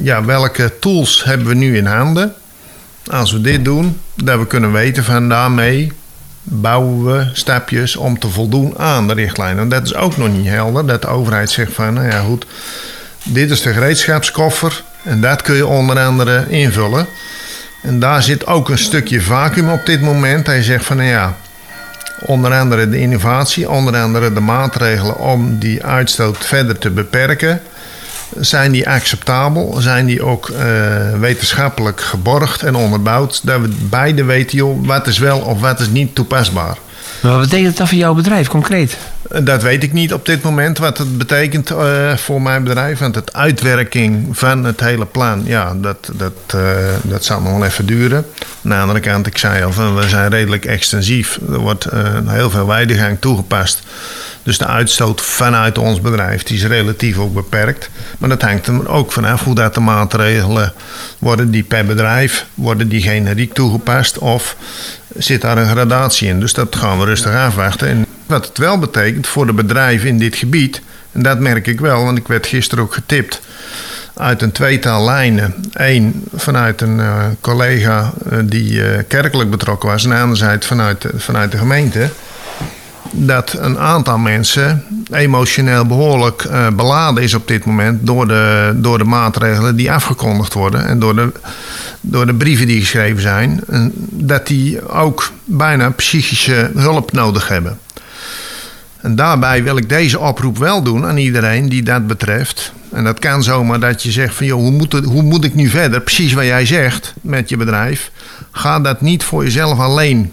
ja, 0.02 0.26
welke 0.26 0.74
tools 0.80 1.24
hebben 1.24 1.48
we 1.48 1.54
nu 1.54 1.78
in 1.78 1.86
handen? 1.86 2.34
Als 3.12 3.32
we 3.32 3.42
dit 3.42 3.66
doen, 3.66 4.00
dat 4.16 4.40
we 4.40 4.48
kunnen 4.48 4.72
weten 4.72 5.04
van 5.04 5.30
daarmee 5.30 5.92
bouwen 6.44 7.06
we 7.06 7.30
stapjes 7.34 7.96
om 7.96 8.20
te 8.20 8.30
voldoen 8.30 8.78
aan 8.78 9.08
de 9.08 9.14
richtlijn. 9.14 9.60
En 9.60 9.70
dat 9.70 9.86
is 9.86 9.96
ook 9.96 10.18
nog 10.18 10.30
niet 10.30 10.48
helder, 10.48 10.86
dat 10.86 11.02
de 11.02 11.08
overheid 11.08 11.50
zegt 11.50 11.74
van, 11.74 11.94
nou 11.94 12.08
ja 12.08 12.20
goed, 12.20 12.46
dit 13.24 13.52
is 13.52 13.62
de 13.62 13.74
gereedschapskoffer 13.74 14.84
en 15.04 15.22
dat 15.22 15.42
kun 15.42 15.56
je 15.56 15.68
onder 15.68 16.00
andere 16.00 16.46
invullen. 16.50 17.08
En 17.82 18.00
daar 18.00 18.24
zit 18.24 18.48
ook 18.48 18.70
een 18.70 18.78
stukje 18.78 19.22
vacuüm 19.22 19.70
op 19.70 19.86
dit 19.86 20.02
moment. 20.02 20.48
Hij 20.48 20.64
zegt 20.64 20.86
van, 20.86 20.98
nou 20.98 21.10
ja, 21.10 21.36
onder 22.20 22.54
andere 22.54 22.90
de 22.90 23.00
innovatie, 23.00 23.70
onder 23.70 23.96
andere 23.96 24.34
de 24.34 24.40
maatregelen 24.40 25.18
om 25.18 25.60
die 25.60 25.84
uitstoot 25.84 26.46
verder 26.46 26.78
te 26.78 26.90
beperken. 26.90 27.62
Zijn 28.40 28.72
die 28.72 28.90
acceptabel? 28.90 29.76
Zijn 29.80 30.06
die 30.06 30.24
ook 30.24 30.48
uh, 30.48 30.58
wetenschappelijk 31.20 32.02
geborgd 32.02 32.64
en 32.64 32.76
onderbouwd? 32.76 33.42
Dat 33.44 33.62
we 33.62 33.70
beide 33.90 34.24
weten, 34.24 34.58
joh, 34.58 34.86
wat 34.88 35.08
is 35.08 35.18
wel 35.18 35.40
of 35.40 35.60
wat 35.60 35.80
is 35.80 35.90
niet 35.90 36.16
toepasbaar. 36.16 36.78
Maar 37.22 37.32
wat 37.32 37.42
betekent 37.42 37.78
dat 37.78 37.88
voor 37.88 37.98
jouw 37.98 38.14
bedrijf 38.14 38.48
concreet? 38.48 38.98
Dat 39.44 39.62
weet 39.62 39.84
ik 39.84 39.94
niet 39.94 40.14
op 40.14 40.26
dit 40.26 40.42
moment 40.44 40.78
wat 40.78 40.98
het 40.98 41.18
betekent 41.18 41.72
uh, 41.72 42.16
voor 42.16 42.42
mijn 42.42 42.64
bedrijf. 42.64 43.00
Want 43.00 43.16
het 43.16 43.34
uitwerking 43.34 44.38
van 44.38 44.64
het 44.64 44.80
hele 44.80 45.06
plan, 45.06 45.42
ja, 45.46 45.74
dat, 45.76 46.10
dat, 46.14 46.34
uh, 46.56 46.62
dat 47.02 47.26
zal 47.26 47.42
nog 47.42 47.58
wel 47.58 47.66
even 47.66 47.86
duren. 47.86 48.26
Aan 48.64 48.70
de 48.70 48.76
andere 48.76 49.00
kant, 49.00 49.28
ik 49.28 49.38
zei 49.38 49.64
al, 49.64 49.96
we 49.96 50.10
zijn 50.10 50.30
redelijk 50.30 50.66
extensief. 50.66 51.40
Er 51.52 51.60
wordt 51.60 51.94
uh, 51.94 52.00
heel 52.26 52.50
veel 52.50 52.68
weidegang 52.68 53.18
toegepast. 53.20 53.82
Dus 54.44 54.58
de 54.58 54.68
uitstoot 54.68 55.22
vanuit 55.22 55.78
ons 55.78 56.02
bedrijf 56.02 56.44
is 56.44 56.66
relatief 56.66 57.18
ook 57.18 57.34
beperkt. 57.34 57.90
Maar 58.18 58.30
dat 58.30 58.42
hangt 58.42 58.68
er 58.68 58.90
ook 58.90 59.12
vanaf 59.12 59.44
hoe 59.44 59.56
dat 59.56 59.74
de 59.74 59.80
maatregelen 59.80 60.74
worden 61.20 61.52
die 61.52 61.64
per 61.64 61.86
bedrijf, 61.86 62.46
worden 62.54 62.88
die 62.88 63.02
generiek 63.02 63.54
toegepast 63.54 64.18
of 64.18 64.56
zit 65.18 65.42
daar 65.42 65.58
een 65.58 65.70
gradatie 65.70 66.28
in. 66.28 66.40
Dus 66.40 66.54
dat 66.54 66.76
gaan 66.76 67.00
we 67.00 67.06
rustig 67.06 67.36
afwachten. 67.36 67.88
En 67.88 68.06
wat 68.26 68.48
het 68.48 68.58
wel 68.58 68.80
betekent 68.80 69.28
voor 69.28 69.46
de 69.46 69.54
bedrijven 69.54 70.08
in 70.08 70.18
dit 70.18 70.36
gebied, 70.36 70.82
en 71.12 71.24
dat 71.24 71.40
merk 71.40 71.68
ik 71.68 71.80
wel, 71.80 72.04
want 72.04 72.18
ik 72.18 72.28
werd 72.28 72.48
gisteren 72.48 72.84
ook 72.84 72.94
getipt 72.94 73.42
uit 74.14 74.42
een 74.42 74.52
tweetal 74.52 75.04
lijnen. 75.04 75.56
Eén 75.74 76.24
vanuit 76.36 76.82
een 76.82 76.98
uh, 76.98 77.24
collega 77.42 78.14
uh, 78.32 78.40
die 78.44 78.72
uh, 78.72 78.86
kerkelijk 79.08 79.50
betrokken 79.50 79.90
was, 79.90 80.06
en 80.06 80.12
anderzijds 80.12 80.68
vanuit, 80.68 81.06
vanuit 81.16 81.52
de 81.52 81.58
gemeente 81.58 82.10
dat 83.16 83.56
een 83.60 83.80
aantal 83.80 84.18
mensen 84.18 84.84
emotioneel 85.12 85.86
behoorlijk 85.86 86.44
uh, 86.44 86.68
beladen 86.68 87.24
is 87.24 87.34
op 87.34 87.48
dit 87.48 87.66
moment 87.66 88.06
door 88.06 88.28
de, 88.28 88.74
door 88.76 88.98
de 88.98 89.04
maatregelen 89.04 89.76
die 89.76 89.92
afgekondigd 89.92 90.54
worden 90.54 90.86
en 90.86 91.00
door 91.00 91.16
de, 91.16 91.32
door 92.02 92.26
de 92.26 92.34
brieven 92.34 92.68
die 92.68 92.80
geschreven 92.80 93.22
zijn, 93.22 93.62
dat 94.10 94.48
die 94.48 94.90
ook 94.90 95.32
bijna 95.44 95.90
psychische 95.90 96.72
hulp 96.76 97.12
nodig 97.12 97.48
hebben. 97.48 97.78
En 99.02 99.16
daarbij 99.16 99.64
wil 99.64 99.78
ik 99.78 99.90
deze 99.90 100.20
oproep 100.20 100.58
wel 100.58 100.84
doen 100.84 101.06
aan 101.06 101.18
iedereen 101.18 101.70
die 101.70 101.84
dat 101.84 102.08
betreft. 102.08 102.74
En 102.92 103.04
dat 103.04 103.20
kan 103.20 103.44
zomaar 103.44 103.80
dat 103.80 104.04
je 104.04 104.12
zegt 104.12 104.36
van 104.36 104.46
joh, 104.46 104.60
hoe 104.60 104.72
moet, 104.72 104.94
hoe 104.94 105.22
moet 105.22 105.44
ik 105.44 105.56
nu 105.56 105.70
verder? 105.70 106.02
Precies 106.02 106.34
wat 106.34 106.44
jij 106.46 106.66
zegt 106.66 107.14
met 107.22 107.50
je 107.50 107.58
bedrijf. 107.58 108.12
Ga 108.52 108.80
dat 108.80 109.02
niet 109.02 109.24
voor 109.24 109.44
jezelf 109.44 109.80
alleen 109.80 110.32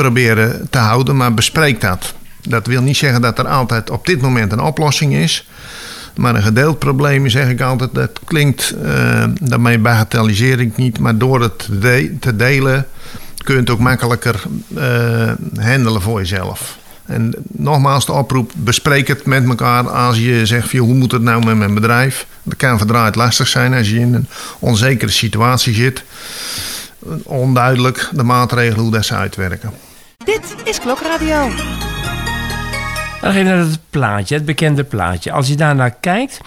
proberen 0.00 0.66
te 0.70 0.78
houden, 0.78 1.16
maar 1.16 1.34
bespreek 1.34 1.80
dat. 1.80 2.14
Dat 2.42 2.66
wil 2.66 2.82
niet 2.82 2.96
zeggen 2.96 3.20
dat 3.20 3.38
er 3.38 3.46
altijd 3.46 3.90
op 3.90 4.06
dit 4.06 4.20
moment 4.20 4.52
een 4.52 4.60
oplossing 4.60 5.14
is. 5.14 5.48
Maar 6.16 6.34
een 6.34 6.42
gedeeld 6.42 6.78
probleem 6.78 7.28
zeg 7.28 7.48
ik 7.48 7.60
altijd, 7.60 7.94
dat 7.94 8.20
klinkt, 8.24 8.74
uh, 8.84 9.24
daarmee 9.40 9.78
bagatelliseer 9.78 10.60
ik 10.60 10.76
niet, 10.76 10.98
maar 10.98 11.18
door 11.18 11.40
het 11.40 11.68
te 12.20 12.36
delen 12.36 12.86
kun 13.44 13.54
je 13.54 13.60
het 13.60 13.70
ook 13.70 13.78
makkelijker 13.78 14.42
uh, 14.76 15.32
handelen 15.58 16.02
voor 16.02 16.18
jezelf. 16.18 16.78
En 17.06 17.34
nogmaals 17.52 18.06
de 18.06 18.12
oproep, 18.12 18.52
bespreek 18.56 19.08
het 19.08 19.26
met 19.26 19.48
elkaar 19.48 19.88
als 19.88 20.18
je 20.18 20.46
zegt, 20.46 20.72
hoe 20.72 20.94
moet 20.94 21.12
het 21.12 21.22
nou 21.22 21.44
met 21.44 21.56
mijn 21.56 21.74
bedrijf? 21.74 22.26
Dat 22.42 22.56
kan 22.56 22.78
verdraaid 22.78 23.14
lastig 23.14 23.48
zijn 23.48 23.74
als 23.74 23.90
je 23.90 23.98
in 23.98 24.14
een 24.14 24.28
onzekere 24.58 25.10
situatie 25.10 25.74
zit. 25.74 26.02
Onduidelijk 27.22 28.08
de 28.12 28.22
maatregelen 28.22 28.80
hoe 28.80 28.90
dat 28.90 29.04
ze 29.04 29.14
uitwerken. 29.14 29.70
Dit 30.24 30.54
is 30.64 30.80
Klokradio. 30.80 31.50
Dan 33.20 33.30
even 33.30 33.44
naar 33.44 33.58
het 33.58 33.78
plaatje, 33.90 34.34
het 34.34 34.44
bekende 34.44 34.84
plaatje. 34.84 35.32
Als 35.32 35.48
je 35.48 35.56
daarnaar 35.56 35.90
kijkt, 35.90 36.40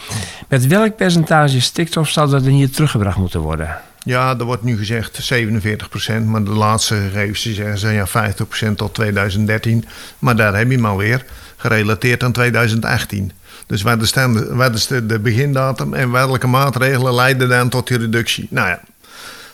met 0.48 0.68
welk 0.68 0.96
percentage 0.96 1.62
stikstof 1.62 2.10
zou 2.10 2.30
dat 2.30 2.44
dan 2.44 2.54
hier 2.54 2.72
teruggebracht 2.72 3.18
moeten 3.18 3.40
worden? 3.40 3.78
Ja, 4.04 4.38
er 4.40 4.46
wordt 4.46 4.64
nu 4.64 4.78
gezegd 4.78 5.18
47 5.22 5.90
procent, 5.90 6.26
maar 6.28 6.44
de 6.44 6.50
laatste 6.50 6.96
gegevens 6.96 7.42
zeggen 7.42 7.78
ze 7.78 7.92
ja 7.92 8.08
50 8.08 8.48
procent 8.48 8.78
tot 8.78 8.94
2013. 8.94 9.86
Maar 10.20 10.36
daar 10.36 10.56
heb 10.56 10.70
je 10.70 10.76
hem 10.76 10.86
alweer, 10.86 11.26
gerelateerd 11.58 12.24
aan 12.24 12.32
2018. 12.32 13.32
Dus 13.68 13.82
wat 13.82 14.02
is, 14.02 14.12
de, 14.12 14.56
wat 14.56 14.76
is 14.76 14.88
de, 14.88 15.06
de 15.06 15.20
begindatum 15.20 15.94
en 15.94 16.12
welke 16.12 16.48
maatregelen 16.48 17.14
leiden 17.14 17.50
dan 17.50 17.70
tot 17.70 17.88
die 17.88 17.98
reductie? 17.98 18.48
Nou 18.50 18.68
ja, 18.68 18.80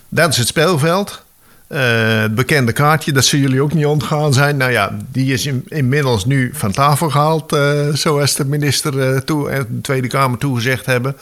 dat 0.10 0.30
is 0.30 0.38
het 0.38 0.48
speelveld. 0.48 1.28
Uh, 1.70 2.22
het 2.22 2.36
bekende 2.36 2.72
kaartje, 2.72 3.12
dat 3.12 3.26
zullen 3.26 3.46
jullie 3.46 3.62
ook 3.62 3.74
niet 3.74 3.86
ontgaan 3.86 4.34
zijn. 4.34 4.58
Nou 4.58 4.72
ja, 4.72 4.98
die 5.12 5.34
is 5.34 5.46
in, 5.46 5.64
inmiddels 5.68 6.26
nu 6.26 6.50
van 6.54 6.72
tafel 6.72 7.10
gehaald, 7.10 7.54
uh, 7.54 7.88
zoals 7.94 8.36
de 8.36 8.46
minister 8.46 8.94
uh, 8.94 9.18
toe, 9.18 9.50
en 9.50 9.68
de 9.70 9.82
Tweede 9.82 10.08
Kamer 10.08 10.38
toegezegd 10.38 10.86
hebben. 10.86 11.18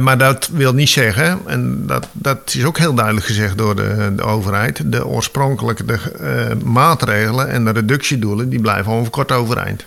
maar 0.00 0.18
dat 0.18 0.48
wil 0.52 0.74
niet 0.74 0.88
zeggen, 0.88 1.40
en 1.46 1.86
dat, 1.86 2.08
dat 2.12 2.54
is 2.54 2.64
ook 2.64 2.78
heel 2.78 2.94
duidelijk 2.94 3.26
gezegd 3.26 3.58
door 3.58 3.76
de, 3.76 4.12
de 4.16 4.22
overheid, 4.22 4.92
de 4.92 5.06
oorspronkelijke 5.06 5.84
de, 5.84 6.56
maatregelen 6.64 7.48
en 7.48 7.64
de 7.64 7.70
reductiedoelen, 7.70 8.48
die 8.48 8.60
blijven 8.60 8.92
over 8.92 9.10
kort 9.10 9.32
overeind. 9.32 9.86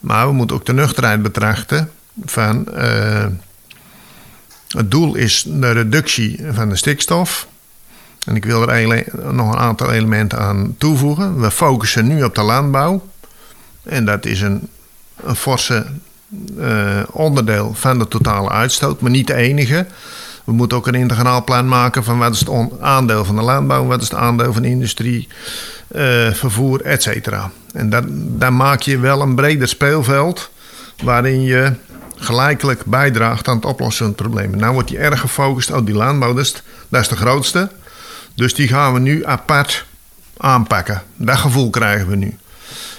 Maar 0.00 0.26
we 0.26 0.32
moeten 0.32 0.56
ook 0.56 0.66
de 0.66 0.72
nuchterheid 0.72 1.22
betrachten 1.22 1.90
van 2.24 2.68
het 4.68 4.90
doel 4.90 5.14
is 5.14 5.44
de 5.46 5.70
reductie 5.70 6.44
van 6.52 6.68
de 6.68 6.76
stikstof 6.76 7.46
en 8.26 8.36
ik 8.36 8.44
wil 8.44 8.68
er 8.68 9.04
nog 9.30 9.52
een 9.52 9.58
aantal 9.58 9.92
elementen 9.92 10.38
aan 10.38 10.74
toevoegen. 10.78 11.40
We 11.40 11.50
focussen 11.50 12.06
nu 12.06 12.22
op 12.22 12.34
de 12.34 12.42
landbouw. 12.42 13.06
En 13.82 14.04
dat 14.04 14.24
is 14.24 14.40
een, 14.40 14.68
een 15.24 15.36
forse 15.36 15.86
uh, 16.58 17.02
onderdeel 17.10 17.74
van 17.74 17.98
de 17.98 18.08
totale 18.08 18.50
uitstoot, 18.50 19.00
maar 19.00 19.10
niet 19.10 19.26
de 19.26 19.34
enige. 19.34 19.86
We 20.44 20.52
moeten 20.52 20.76
ook 20.76 20.86
een 20.86 20.94
integraal 20.94 21.44
plan 21.44 21.68
maken 21.68 22.04
van 22.04 22.18
wat 22.18 22.34
is 22.34 22.40
het 22.40 22.50
aandeel 22.80 23.24
van 23.24 23.36
de 23.36 23.42
landbouw, 23.42 23.86
wat 23.86 24.02
is 24.02 24.08
het 24.08 24.18
aandeel 24.18 24.52
van 24.52 24.62
de 24.62 24.68
industrie, 24.68 25.28
uh, 25.96 26.32
vervoer, 26.32 26.80
et 26.80 27.02
cetera. 27.02 27.50
En 27.72 27.90
daar 28.38 28.52
maak 28.52 28.80
je 28.80 28.98
wel 28.98 29.20
een 29.20 29.34
breder 29.34 29.68
speelveld 29.68 30.50
waarin 31.02 31.42
je 31.42 31.72
gelijkelijk 32.16 32.84
bijdraagt 32.84 33.48
aan 33.48 33.56
het 33.56 33.64
oplossen 33.64 34.04
van 34.04 34.14
het 34.14 34.22
probleem. 34.22 34.56
Nou 34.56 34.72
wordt 34.72 34.88
die 34.88 34.98
erg 34.98 35.20
gefocust 35.20 35.72
op 35.72 35.86
die 35.86 35.94
landbouw, 35.94 36.34
dat 36.34 36.62
is 36.90 37.08
de 37.08 37.16
grootste. 37.16 37.70
Dus 38.36 38.54
die 38.54 38.68
gaan 38.68 38.92
we 38.92 38.98
nu 38.98 39.24
apart 39.24 39.84
aanpakken. 40.36 41.02
Dat 41.16 41.36
gevoel 41.36 41.70
krijgen 41.70 42.08
we 42.08 42.16
nu. 42.16 42.36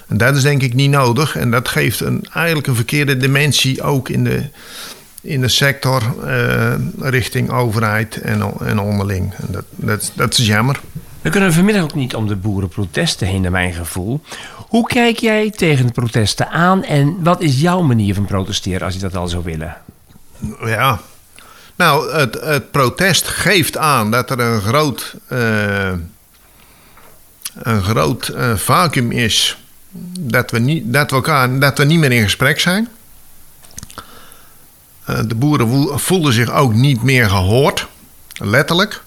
En 0.08 0.17
dat 0.17 0.36
is 0.36 0.41
denk 0.41 0.62
ik 0.62 0.73
niet 0.73 0.89
nodig. 0.89 1.36
En 1.36 1.52
dat 1.52 1.67
geeft 1.67 2.00
een, 2.00 2.28
eigenlijk 2.34 2.67
een 2.67 2.76
verkeerde 2.76 3.17
dimensie 3.17 3.82
ook 3.82 4.10
in 4.10 4.23
de, 4.23 4.43
in 5.21 5.41
de 5.41 5.47
sector 5.47 6.04
eh, 6.26 6.73
richting 7.00 7.52
overheid 7.52 8.21
en, 8.21 8.54
en 8.60 8.80
onderling. 8.80 9.34
En 9.34 9.47
dat, 9.52 9.65
dat, 9.76 10.12
dat 10.15 10.38
is 10.38 10.47
jammer. 10.47 10.80
We 11.21 11.30
kunnen 11.30 11.54
vanmiddag 11.54 11.84
ook 11.84 11.95
niet 11.95 12.15
om 12.15 12.28
de 12.28 12.36
boerenprotesten 12.36 13.28
heen, 13.28 13.41
naar 13.41 13.52
mijn 13.52 13.73
gevoel. 13.73 14.21
Hoe 14.56 14.88
kijk 14.88 15.17
jij 15.17 15.50
tegen 15.50 15.86
de 15.86 15.91
protesten 15.91 16.50
aan 16.50 16.84
en 16.84 17.23
wat 17.23 17.41
is 17.41 17.62
jouw 17.62 17.82
manier 17.82 18.13
van 18.13 18.26
protesteren 18.26 18.82
als 18.82 18.93
je 18.93 19.00
dat 19.00 19.15
al 19.15 19.28
zou 19.28 19.43
willen? 19.43 19.78
Ja, 20.65 21.00
nou, 21.78 22.13
het, 22.13 22.72
protest 22.72 23.28
geeft 23.28 23.78
aan 23.78 24.12
dat 24.12 24.30
er 24.30 24.40
een 24.40 24.62
groot, 24.62 25.16
uh, 25.32 25.92
een 27.54 27.84
groot 27.84 28.32
uh, 28.36 28.56
vacuüm 28.56 29.12
is. 29.12 29.58
Dat 30.20 30.52
we, 30.52 30.60
niet, 30.60 30.94
dat, 30.94 31.10
we 31.10 31.16
elkaar, 31.16 31.60
dat 31.60 31.78
we 31.78 31.84
niet 31.84 32.00
meer 32.00 32.12
in 32.12 32.24
gesprek 32.24 32.60
zijn. 32.60 32.88
Uh, 35.10 35.20
de 35.28 35.36
boeren 35.36 36.00
voelden 36.00 36.34
zich 36.34 36.52
ook 36.52 36.74
niet 36.74 37.04
meer 37.04 37.30
gehoord, 37.30 37.88
letterlijk. 38.34 39.04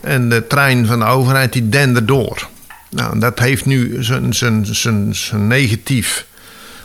En 0.00 0.28
de 0.28 0.46
trein 0.46 0.86
van 0.86 0.98
de 0.98 1.04
overheid 1.04 1.52
die 1.52 1.68
dende 1.68 2.04
door. 2.04 2.48
Nou, 2.90 3.18
dat 3.18 3.38
heeft 3.38 3.66
nu 3.66 3.96
zijn 4.02 5.14
negatief 5.30 6.26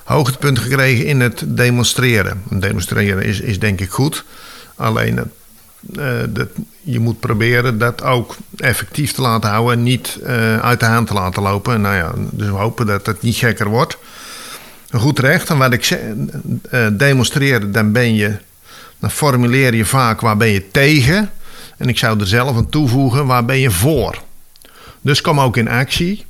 hoogtepunt 0.03 0.59
gekregen 0.59 1.05
in 1.05 1.19
het 1.19 1.43
demonstreren. 1.47 2.43
Demonstreren 2.49 3.23
is, 3.23 3.39
is 3.39 3.59
denk 3.59 3.81
ik 3.81 3.89
goed. 3.89 4.25
Alleen 4.75 5.31
uh, 5.97 6.05
dat, 6.29 6.47
je 6.81 6.99
moet 6.99 7.19
proberen 7.19 7.77
dat 7.77 8.03
ook 8.03 8.35
effectief 8.57 9.11
te 9.11 9.21
laten 9.21 9.49
houden 9.49 9.77
en 9.77 9.83
niet 9.83 10.19
uh, 10.23 10.59
uit 10.59 10.79
de 10.79 10.85
hand 10.85 11.07
te 11.07 11.13
laten 11.13 11.43
lopen. 11.43 11.81
Nou 11.81 11.95
ja, 11.95 12.13
dus 12.31 12.47
we 12.47 12.53
hopen 12.53 12.85
dat 12.85 13.05
het 13.05 13.21
niet 13.21 13.35
gekker 13.35 13.67
wordt. 13.67 13.97
Goed 14.91 15.19
recht. 15.19 15.49
En 15.49 15.57
wat 15.57 15.73
ik 15.73 15.83
zeg, 15.83 15.99
demonstreren, 16.93 17.71
dan 17.71 17.91
ben 17.91 18.15
je, 18.15 18.37
dan 18.99 19.11
formuleer 19.11 19.75
je 19.75 19.85
vaak 19.85 20.21
waar 20.21 20.37
ben 20.37 20.47
je 20.47 20.71
tegen. 20.71 21.31
En 21.77 21.89
ik 21.89 21.97
zou 21.97 22.19
er 22.19 22.27
zelf 22.27 22.57
aan 22.57 22.69
toevoegen, 22.69 23.25
waar 23.25 23.45
ben 23.45 23.59
je 23.59 23.71
voor? 23.71 24.21
Dus 25.01 25.21
kom 25.21 25.39
ook 25.39 25.57
in 25.57 25.69
actie. 25.69 26.25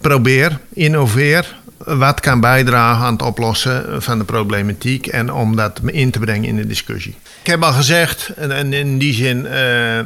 Probeer, 0.00 0.58
innoveer, 0.68 1.59
wat 1.84 2.20
kan 2.20 2.40
bijdragen 2.40 3.04
aan 3.04 3.12
het 3.12 3.22
oplossen 3.22 4.02
van 4.02 4.18
de 4.18 4.24
problematiek 4.24 5.06
en 5.06 5.32
om 5.32 5.56
dat 5.56 5.80
in 5.86 6.10
te 6.10 6.18
brengen 6.18 6.48
in 6.48 6.56
de 6.56 6.66
discussie. 6.66 7.16
Ik 7.42 7.46
heb 7.46 7.62
al 7.62 7.72
gezegd, 7.72 8.32
en 8.36 8.72
in 8.72 8.98
die 8.98 9.14
zin, 9.14 9.46
uh, 9.46 9.98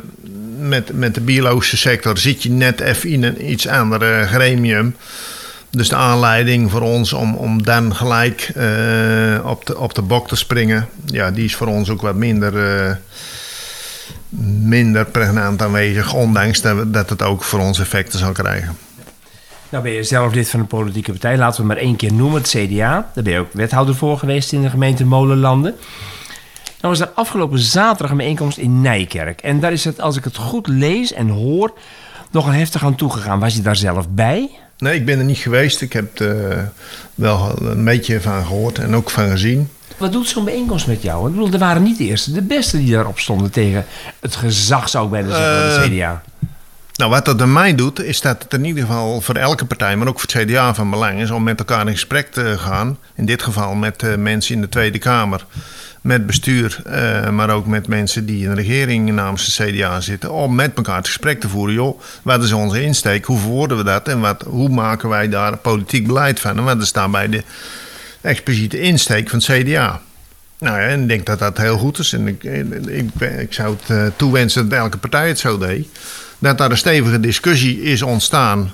met, 0.59 0.99
met 0.99 1.15
de 1.15 1.21
biologische 1.21 1.77
sector 1.77 2.19
zit 2.19 2.43
je 2.43 2.51
net 2.51 2.81
even 2.81 3.11
in 3.11 3.23
een 3.23 3.51
iets 3.51 3.69
ander 3.69 4.27
gremium. 4.27 4.97
Dus 5.71 5.89
de 5.89 5.97
aanleiding 5.97 6.71
voor 6.71 6.81
ons 6.81 7.13
om, 7.13 7.35
om 7.35 7.63
dan 7.63 7.97
gelijk 7.97 8.53
uh, 8.57 9.47
op, 9.47 9.67
de, 9.67 9.79
op 9.79 9.95
de 9.95 10.03
bok 10.03 10.29
te 10.29 10.37
springen, 10.37 10.89
ja, 11.05 11.31
die 11.31 11.45
is 11.45 11.55
voor 11.55 11.67
ons 11.67 11.91
ook 11.91 12.03
wat 12.03 12.15
minder, 12.15 12.55
uh, 12.55 12.95
minder 14.63 15.05
pregnant 15.05 15.63
aanwezig, 15.63 16.13
ondanks 16.13 16.61
dat, 16.61 16.93
dat 16.93 17.11
het 17.11 17.23
ook 17.23 17.43
voor 17.43 17.61
ons 17.61 17.81
effecten 17.81 18.19
zal 18.19 18.33
krijgen. 18.33 18.77
Nou 19.75 19.87
ben 19.87 19.95
je 19.95 20.03
zelf 20.03 20.35
lid 20.35 20.51
van 20.51 20.61
een 20.61 20.67
politieke 20.67 21.11
partij, 21.11 21.37
laten 21.39 21.61
we 21.61 21.67
maar 21.67 21.77
één 21.77 21.97
keer 21.97 22.13
noemen, 22.13 22.41
het 22.41 22.49
CDA. 22.49 23.11
Daar 23.15 23.25
ben 23.25 23.33
je 23.33 23.39
ook 23.39 23.53
wethouder 23.53 23.95
voor 23.95 24.19
geweest 24.19 24.53
in 24.53 24.63
de 24.63 24.71
gemeente 24.71 25.05
Molenlanden. 25.05 25.75
Nou 26.81 26.97
was 26.97 27.01
er 27.01 27.09
afgelopen 27.15 27.59
zaterdag 27.59 28.11
een 28.11 28.17
bijeenkomst 28.17 28.59
in 28.59 28.81
Nijkerk. 28.81 29.41
En 29.41 29.61
daar 29.61 29.73
is 29.73 29.85
het, 29.85 30.01
als 30.01 30.17
ik 30.17 30.25
het 30.25 30.37
goed 30.37 30.67
lees 30.67 31.13
en 31.13 31.29
hoor, 31.29 31.73
nogal 32.31 32.53
heftig 32.53 32.85
aan 32.85 32.95
toegegaan. 32.95 33.39
Was 33.39 33.55
je 33.55 33.63
daar 33.63 33.77
zelf 33.77 34.09
bij? 34.09 34.51
Nee, 34.79 34.95
ik 34.95 35.05
ben 35.05 35.19
er 35.19 35.25
niet 35.25 35.39
geweest. 35.39 35.81
Ik 35.81 35.93
heb 35.93 36.19
er 36.19 36.73
wel 37.15 37.63
een 37.63 37.85
beetje 37.85 38.21
van 38.21 38.45
gehoord 38.45 38.79
en 38.79 38.95
ook 38.95 39.11
van 39.11 39.29
gezien. 39.29 39.69
Wat 39.97 40.13
doet 40.13 40.29
zo'n 40.29 40.45
bijeenkomst 40.45 40.87
met 40.87 41.03
jou? 41.03 41.29
Ik 41.29 41.35
bedoel, 41.35 41.53
er 41.53 41.59
waren 41.59 41.83
niet 41.83 41.99
de 41.99 42.05
eerste, 42.05 42.33
de 42.33 42.43
beste 42.43 42.79
die 42.79 42.93
daarop 42.93 43.19
stonden 43.19 43.51
tegen 43.51 43.85
het 44.21 44.37
gezag, 44.37 44.89
zou 44.89 45.05
ik 45.05 45.11
bijna 45.11 45.29
zeggen, 45.29 45.73
van 45.73 45.83
de 45.83 45.97
CDA. 45.97 46.23
Nou, 46.96 47.11
wat 47.11 47.24
dat 47.24 47.42
aan 47.42 47.52
mij 47.52 47.74
doet, 47.74 48.02
is 48.02 48.20
dat 48.20 48.42
het 48.42 48.52
in 48.52 48.64
ieder 48.64 48.83
geval 48.83 49.20
voor 49.20 49.35
elke 49.35 49.64
partij, 49.64 49.96
maar 49.96 50.09
ook 50.09 50.20
voor 50.20 50.30
het 50.33 50.48
CDA 50.48 50.74
van 50.74 50.90
belang 50.90 51.20
is 51.20 51.30
om 51.30 51.42
met 51.42 51.59
elkaar 51.59 51.87
in 51.87 51.92
gesprek 51.92 52.33
te 52.33 52.59
gaan. 52.59 52.98
In 53.14 53.26
dit 53.26 53.42
geval 53.42 53.74
met 53.74 54.02
uh, 54.02 54.14
mensen 54.14 54.54
in 54.54 54.61
de 54.61 54.68
Tweede 54.68 54.98
Kamer, 54.98 55.46
met 56.00 56.26
bestuur, 56.26 56.83
uh, 56.87 57.30
maar 57.30 57.50
ook 57.50 57.66
met 57.66 57.87
mensen 57.87 58.26
die 58.26 58.42
in 58.42 58.48
de 58.48 58.54
regering 58.54 59.12
namens 59.12 59.57
de 59.57 59.64
CDA 59.64 60.00
zitten. 60.00 60.33
Om 60.33 60.54
met 60.54 60.76
elkaar 60.76 60.96
het 60.96 61.07
gesprek 61.07 61.40
te 61.40 61.48
voeren. 61.48 61.74
Joh, 61.74 62.00
wat 62.22 62.42
is 62.42 62.52
onze 62.52 62.83
insteek? 62.83 63.24
Hoe 63.24 63.38
verwoorden 63.38 63.76
we 63.76 63.85
dat? 63.85 64.09
En 64.09 64.20
wat, 64.20 64.42
hoe 64.42 64.68
maken 64.68 65.09
wij 65.09 65.28
daar 65.28 65.57
politiek 65.57 66.07
beleid 66.07 66.40
van? 66.40 66.59
En 66.59 66.64
wat 66.64 66.83
is 66.83 66.92
daarbij 66.92 67.28
de 67.28 67.42
expliciete 68.20 68.80
insteek 68.80 69.28
van 69.28 69.38
het 69.38 69.48
CDA? 69.48 70.00
Nou 70.59 70.80
ja, 70.80 70.87
en 70.87 71.02
ik 71.02 71.09
denk 71.09 71.26
dat 71.26 71.38
dat 71.38 71.59
heel 71.59 71.78
goed 71.78 71.98
is. 71.98 72.12
En 72.12 72.28
ik, 72.28 72.44
ik, 72.44 73.20
ik 73.20 73.52
zou 73.52 73.76
het 73.80 73.90
uh, 73.90 74.07
toewensen 74.16 74.68
dat 74.68 74.78
elke 74.78 74.98
partij 74.98 75.28
het 75.28 75.38
zo 75.38 75.59
deed 75.59 75.88
dat 76.44 76.59
daar 76.59 76.70
een 76.70 76.76
stevige 76.76 77.20
discussie 77.20 77.83
is 77.83 78.02
ontstaan 78.02 78.72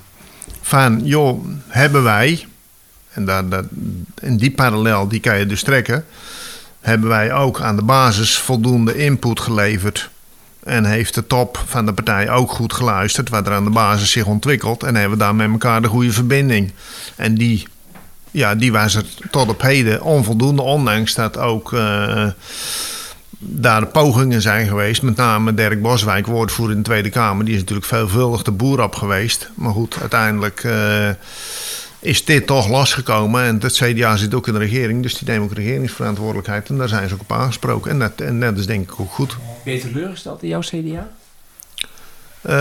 van, 0.60 1.00
joh, 1.04 1.44
hebben 1.68 2.02
wij, 2.02 2.46
en, 3.12 3.24
dat, 3.24 3.50
dat, 3.50 3.64
en 4.14 4.36
die 4.36 4.50
parallel 4.50 5.08
die 5.08 5.20
kan 5.20 5.38
je 5.38 5.46
dus 5.46 5.62
trekken, 5.62 6.04
hebben 6.80 7.08
wij 7.08 7.32
ook 7.32 7.60
aan 7.60 7.76
de 7.76 7.82
basis 7.82 8.38
voldoende 8.38 8.96
input 8.96 9.40
geleverd. 9.40 10.10
En 10.64 10.84
heeft 10.84 11.14
de 11.14 11.26
top 11.26 11.62
van 11.66 11.86
de 11.86 11.92
partij 11.92 12.30
ook 12.30 12.50
goed 12.50 12.72
geluisterd 12.72 13.28
wat 13.28 13.46
er 13.46 13.52
aan 13.52 13.64
de 13.64 13.70
basis 13.70 14.10
zich 14.10 14.26
ontwikkelt. 14.26 14.82
En 14.82 14.94
hebben 14.94 15.18
we 15.18 15.24
daar 15.24 15.34
met 15.34 15.50
elkaar 15.50 15.82
de 15.82 15.88
goede 15.88 16.12
verbinding. 16.12 16.72
En 17.16 17.34
die, 17.34 17.66
ja, 18.30 18.54
die 18.54 18.72
was 18.72 18.94
er 18.94 19.04
tot 19.30 19.48
op 19.48 19.62
heden 19.62 20.02
onvoldoende, 20.02 20.62
ondanks 20.62 21.14
dat 21.14 21.38
ook... 21.38 21.72
Uh, 21.72 22.26
daar 23.42 23.86
pogingen 23.86 24.42
zijn 24.42 24.68
geweest. 24.68 25.02
Met 25.02 25.16
name 25.16 25.54
Dirk 25.54 25.82
Boswijk, 25.82 26.26
woordvoerder 26.26 26.76
in 26.76 26.82
de 26.82 26.88
Tweede 26.88 27.10
Kamer. 27.10 27.44
Die 27.44 27.54
is 27.54 27.60
natuurlijk 27.60 27.86
veelvuldig 27.86 28.42
de 28.42 28.50
boer 28.50 28.82
op 28.82 28.94
geweest. 28.94 29.50
Maar 29.54 29.72
goed, 29.72 29.96
uiteindelijk 30.00 30.62
uh, 30.64 31.08
is 31.98 32.24
dit 32.24 32.46
toch 32.46 32.68
losgekomen. 32.68 33.42
En 33.42 33.58
het 33.60 33.72
CDA 33.72 34.16
zit 34.16 34.34
ook 34.34 34.46
in 34.46 34.52
de 34.52 34.58
regering. 34.58 35.02
Dus 35.02 35.14
die 35.14 35.28
nemen 35.28 35.44
ook 35.44 35.54
regeringsverantwoordelijkheid. 35.54 36.68
En 36.68 36.78
daar 36.78 36.88
zijn 36.88 37.08
ze 37.08 37.14
ook 37.14 37.20
op 37.20 37.32
aangesproken. 37.32 37.90
En 37.90 37.98
dat, 37.98 38.20
en 38.20 38.40
dat 38.40 38.58
is 38.58 38.66
denk 38.66 38.90
ik 38.92 39.00
ook 39.00 39.12
goed. 39.12 39.36
Ben 39.64 39.74
je 39.74 39.80
teleurgesteld 39.80 40.42
in 40.42 40.48
jouw 40.48 40.60
CDA? 40.60 41.08
Uh, 42.42 42.52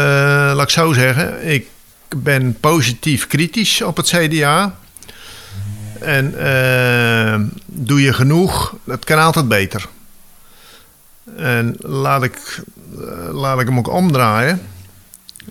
laat 0.55 0.61
ik 0.61 0.69
zo 0.69 0.93
zeggen. 0.93 1.47
Ik 1.47 1.67
ben 2.15 2.57
positief 2.59 3.27
kritisch 3.27 3.81
op 3.81 3.97
het 3.97 4.07
CDA. 4.07 4.77
En 5.99 6.33
uh, 6.37 7.47
doe 7.65 8.01
je 8.01 8.13
genoeg, 8.13 8.75
dat 8.83 9.05
kan 9.05 9.19
altijd 9.19 9.47
beter. 9.47 9.87
En 11.37 11.75
laat 11.79 12.23
ik, 12.23 12.61
eh, 12.99 13.33
laat 13.33 13.59
ik 13.59 13.67
hem 13.67 13.77
ook 13.77 13.89
omdraaien. 13.89 14.61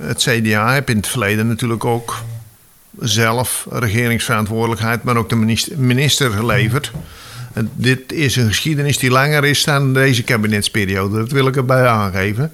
Het 0.01 0.19
CDA 0.23 0.73
heeft 0.73 0.91
in 0.91 0.97
het 0.97 1.07
verleden 1.07 1.47
natuurlijk 1.47 1.85
ook 1.85 2.23
zelf 2.99 3.67
regeringsverantwoordelijkheid, 3.71 5.03
maar 5.03 5.17
ook 5.17 5.29
de 5.29 5.65
minister, 5.77 6.31
geleverd. 6.31 6.93
En 7.53 7.71
dit 7.75 8.13
is 8.13 8.37
een 8.37 8.49
geschiedenis 8.49 8.99
die 8.99 9.11
langer 9.11 9.45
is 9.45 9.65
dan 9.65 9.95
deze 9.95 10.23
kabinetsperiode. 10.23 11.19
Dat 11.19 11.31
wil 11.31 11.47
ik 11.47 11.57
erbij 11.57 11.87
aangeven. 11.87 12.53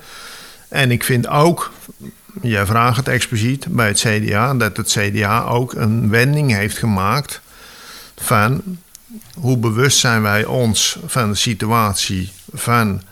En 0.69 0.91
ik 0.91 1.05
vind 1.05 1.29
ook, 1.29 1.73
jij 2.41 2.67
vraagt 2.67 2.97
het 2.97 3.09
expliciet 3.09 3.67
bij 3.69 3.87
het 3.87 3.99
CDA, 3.99 4.55
dat 4.55 4.77
het 4.77 4.97
CDA 4.99 5.45
ook 5.45 5.73
een 5.73 6.11
wending 6.11 6.53
heeft 6.53 6.79
gemaakt 6.79 7.41
van 8.17 8.63
hoe 9.35 9.59
bewust 9.59 9.99
zijn 9.99 10.23
wij 10.23 10.45
ons 10.45 10.99
van 11.07 11.31
de 11.31 11.37
situatie 11.37 12.33
van 12.53 13.03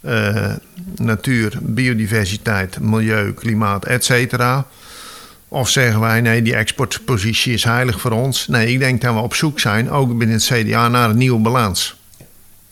uh, 0.00 0.52
natuur, 0.96 1.58
biodiversiteit, 1.60 2.80
milieu, 2.80 3.32
klimaat, 3.32 3.84
et 3.84 4.04
cetera. 4.04 4.66
Of 5.48 5.68
zeggen 5.68 6.00
wij 6.00 6.20
nee, 6.20 6.42
die 6.42 6.54
exportpositie 6.54 7.52
is 7.52 7.64
heilig 7.64 8.00
voor 8.00 8.10
ons. 8.10 8.46
Nee, 8.46 8.72
ik 8.72 8.78
denk 8.78 9.00
dat 9.00 9.14
we 9.14 9.20
op 9.20 9.34
zoek 9.34 9.60
zijn, 9.60 9.90
ook 9.90 10.18
binnen 10.18 10.36
het 10.36 10.44
CDA, 10.44 10.88
naar 10.88 11.10
een 11.10 11.16
nieuwe 11.16 11.40
balans. 11.40 11.96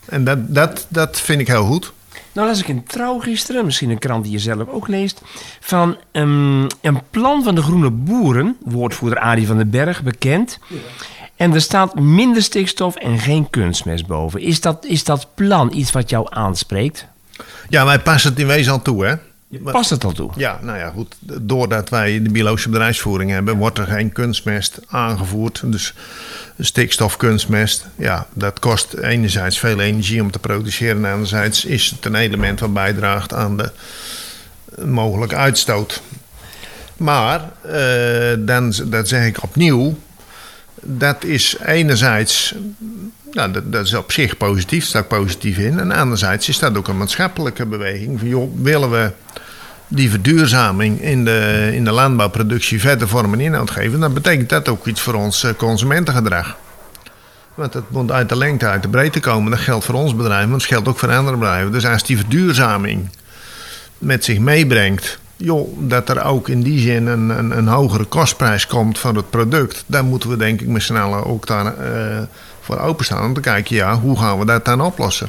En 0.05 0.25
dat, 0.25 0.55
dat, 0.55 0.87
dat 0.89 1.21
vind 1.21 1.41
ik 1.41 1.49
heel 1.49 1.65
goed. 1.65 1.93
Nou 2.33 2.49
las 2.49 2.61
ik 2.61 2.69
in 2.69 2.85
Trouw 2.85 3.19
gisteren, 3.19 3.65
misschien 3.65 3.91
een 3.91 3.99
krant 3.99 4.25
die 4.25 4.33
je 4.33 4.39
zelf 4.39 4.69
ook 4.69 4.89
leest... 4.89 5.21
van 5.61 5.97
um, 6.13 6.67
een 6.81 7.01
plan 7.11 7.43
van 7.43 7.55
de 7.55 7.63
Groene 7.63 7.91
Boeren, 7.91 8.57
woordvoerder 8.65 9.19
Arie 9.19 9.47
van 9.47 9.57
den 9.57 9.71
Berg, 9.71 10.03
bekend... 10.03 10.59
En 11.37 11.55
er 11.55 11.61
staat 11.61 12.01
minder 12.01 12.43
stikstof 12.43 12.97
en 12.97 13.19
geen 13.19 13.51
kunstmest 13.51 14.07
boven. 14.07 14.41
Is 14.41 14.61
dat, 14.61 14.85
is 14.85 15.05
dat 15.05 15.29
plan 15.35 15.73
iets 15.75 15.93
wat 15.93 16.11
jou 16.11 16.27
aanspreekt? 16.31 17.07
Ja, 17.68 17.85
wij 17.85 17.99
passen 17.99 18.31
het 18.31 18.38
in 18.38 18.47
wezen 18.47 18.73
al 18.73 18.83
toe, 18.83 19.07
hè? 19.07 19.14
Je 19.49 19.59
past 19.59 19.90
het 19.90 20.05
al 20.05 20.12
toe? 20.12 20.31
Ja, 20.37 20.59
nou 20.62 20.79
ja, 20.79 20.90
goed. 20.90 21.14
Doordat 21.20 21.88
wij 21.88 22.23
de 22.23 22.31
biologische 22.31 22.68
bedrijfsvoering 22.68 23.31
hebben, 23.31 23.57
wordt 23.57 23.79
er 23.79 23.87
geen 23.87 24.12
kunstmest 24.12 24.79
aangevoerd. 24.87 25.62
Dus 25.64 25.94
stikstofkunstmest, 26.59 27.87
ja, 27.97 28.27
dat 28.33 28.59
kost 28.59 28.92
enerzijds 28.94 29.59
veel 29.59 29.81
energie 29.81 30.23
om 30.23 30.31
te 30.31 30.38
produceren. 30.38 31.05
En 31.05 31.12
anderzijds 31.12 31.64
is 31.64 31.90
het 31.90 32.05
een 32.05 32.14
element 32.14 32.61
wat 32.61 32.73
bijdraagt 32.73 33.35
aan 33.35 33.57
de 33.57 33.70
mogelijke 34.85 35.37
uitstoot. 35.37 36.03
Maar, 36.97 37.40
uh, 37.66 38.47
dan, 38.47 38.75
dat 38.85 39.09
zeg 39.09 39.27
ik 39.27 39.42
opnieuw, 39.42 39.99
dat 40.83 41.25
is 41.25 41.57
enerzijds, 41.65 42.55
nou, 43.33 43.51
dat, 43.65 43.85
is 43.85 43.95
op 43.95 44.13
zich 44.13 44.37
positief, 44.37 44.85
staat 44.85 45.09
positief 45.09 45.59
in. 45.59 45.79
En 45.79 45.93
anderzijds 45.93 46.49
is 46.49 46.59
dat 46.59 46.77
ook 46.77 46.89
een 46.89 46.99
maatschappelijke 46.99 47.67
beweging. 47.67 48.19
Van, 48.19 48.29
joh, 48.29 48.53
willen 48.63 48.91
we 48.91 49.11
die 49.89 50.11
verduurzaming 50.11 51.01
in 51.01 51.25
de, 51.25 51.71
in 51.73 51.85
de 51.85 51.91
landbouwproductie 51.91 52.81
verder 52.81 53.09
vorm 53.09 53.33
en 53.33 53.41
inhoud 53.41 53.71
geven, 53.71 54.01
dan 54.01 54.15
betekent 54.15 54.49
dat 54.49 54.69
ook 54.69 54.87
iets 54.87 55.01
voor 55.01 55.15
ons 55.15 55.45
eh, 55.45 55.51
consumentengedrag. 55.57 56.57
Want 57.55 57.75
het 57.75 57.91
moet 57.91 58.11
uit 58.11 58.29
de 58.29 58.37
lengte, 58.37 58.67
uit 58.67 58.83
de 58.83 58.89
breedte 58.89 59.21
komen. 59.21 59.51
Dat 59.51 59.61
geldt 59.61 59.85
voor 59.85 59.95
ons 59.95 60.17
bedrijf, 60.17 60.47
maar 60.47 60.59
dat 60.59 60.67
geldt 60.67 60.89
ook 60.89 60.99
voor 60.99 61.13
andere 61.13 61.37
bedrijven. 61.37 61.73
Dus 61.73 61.87
als 61.87 62.05
die 62.05 62.17
verduurzaming 62.17 63.09
met 63.99 64.25
zich 64.25 64.39
meebrengt, 64.39 65.19
joh, 65.45 65.69
dat 65.79 66.09
er 66.09 66.25
ook 66.25 66.49
in 66.49 66.63
die 66.63 66.79
zin 66.79 67.07
een, 67.07 67.29
een, 67.29 67.57
een 67.59 67.69
hogere 67.69 68.05
kostprijs 68.05 68.67
komt 68.67 68.99
van 68.99 69.17
het 69.17 69.31
product, 69.31 69.85
dan 69.87 70.07
moeten 70.07 70.29
we 70.29 70.37
denk 70.37 70.61
ik 70.61 70.69
met 70.69 70.83
z'n 70.83 70.95
allen 70.95 71.25
ook 71.25 71.47
daar 71.47 71.65
uh, 71.65 71.73
voor 72.61 72.79
openstaan 72.79 73.25
om 73.25 73.35
te 73.35 73.41
kijken, 73.41 73.77
ja, 73.77 73.99
hoe 73.99 74.19
gaan 74.19 74.39
we 74.39 74.45
dat 74.45 74.65
dan 74.65 74.81
oplossen? 74.81 75.29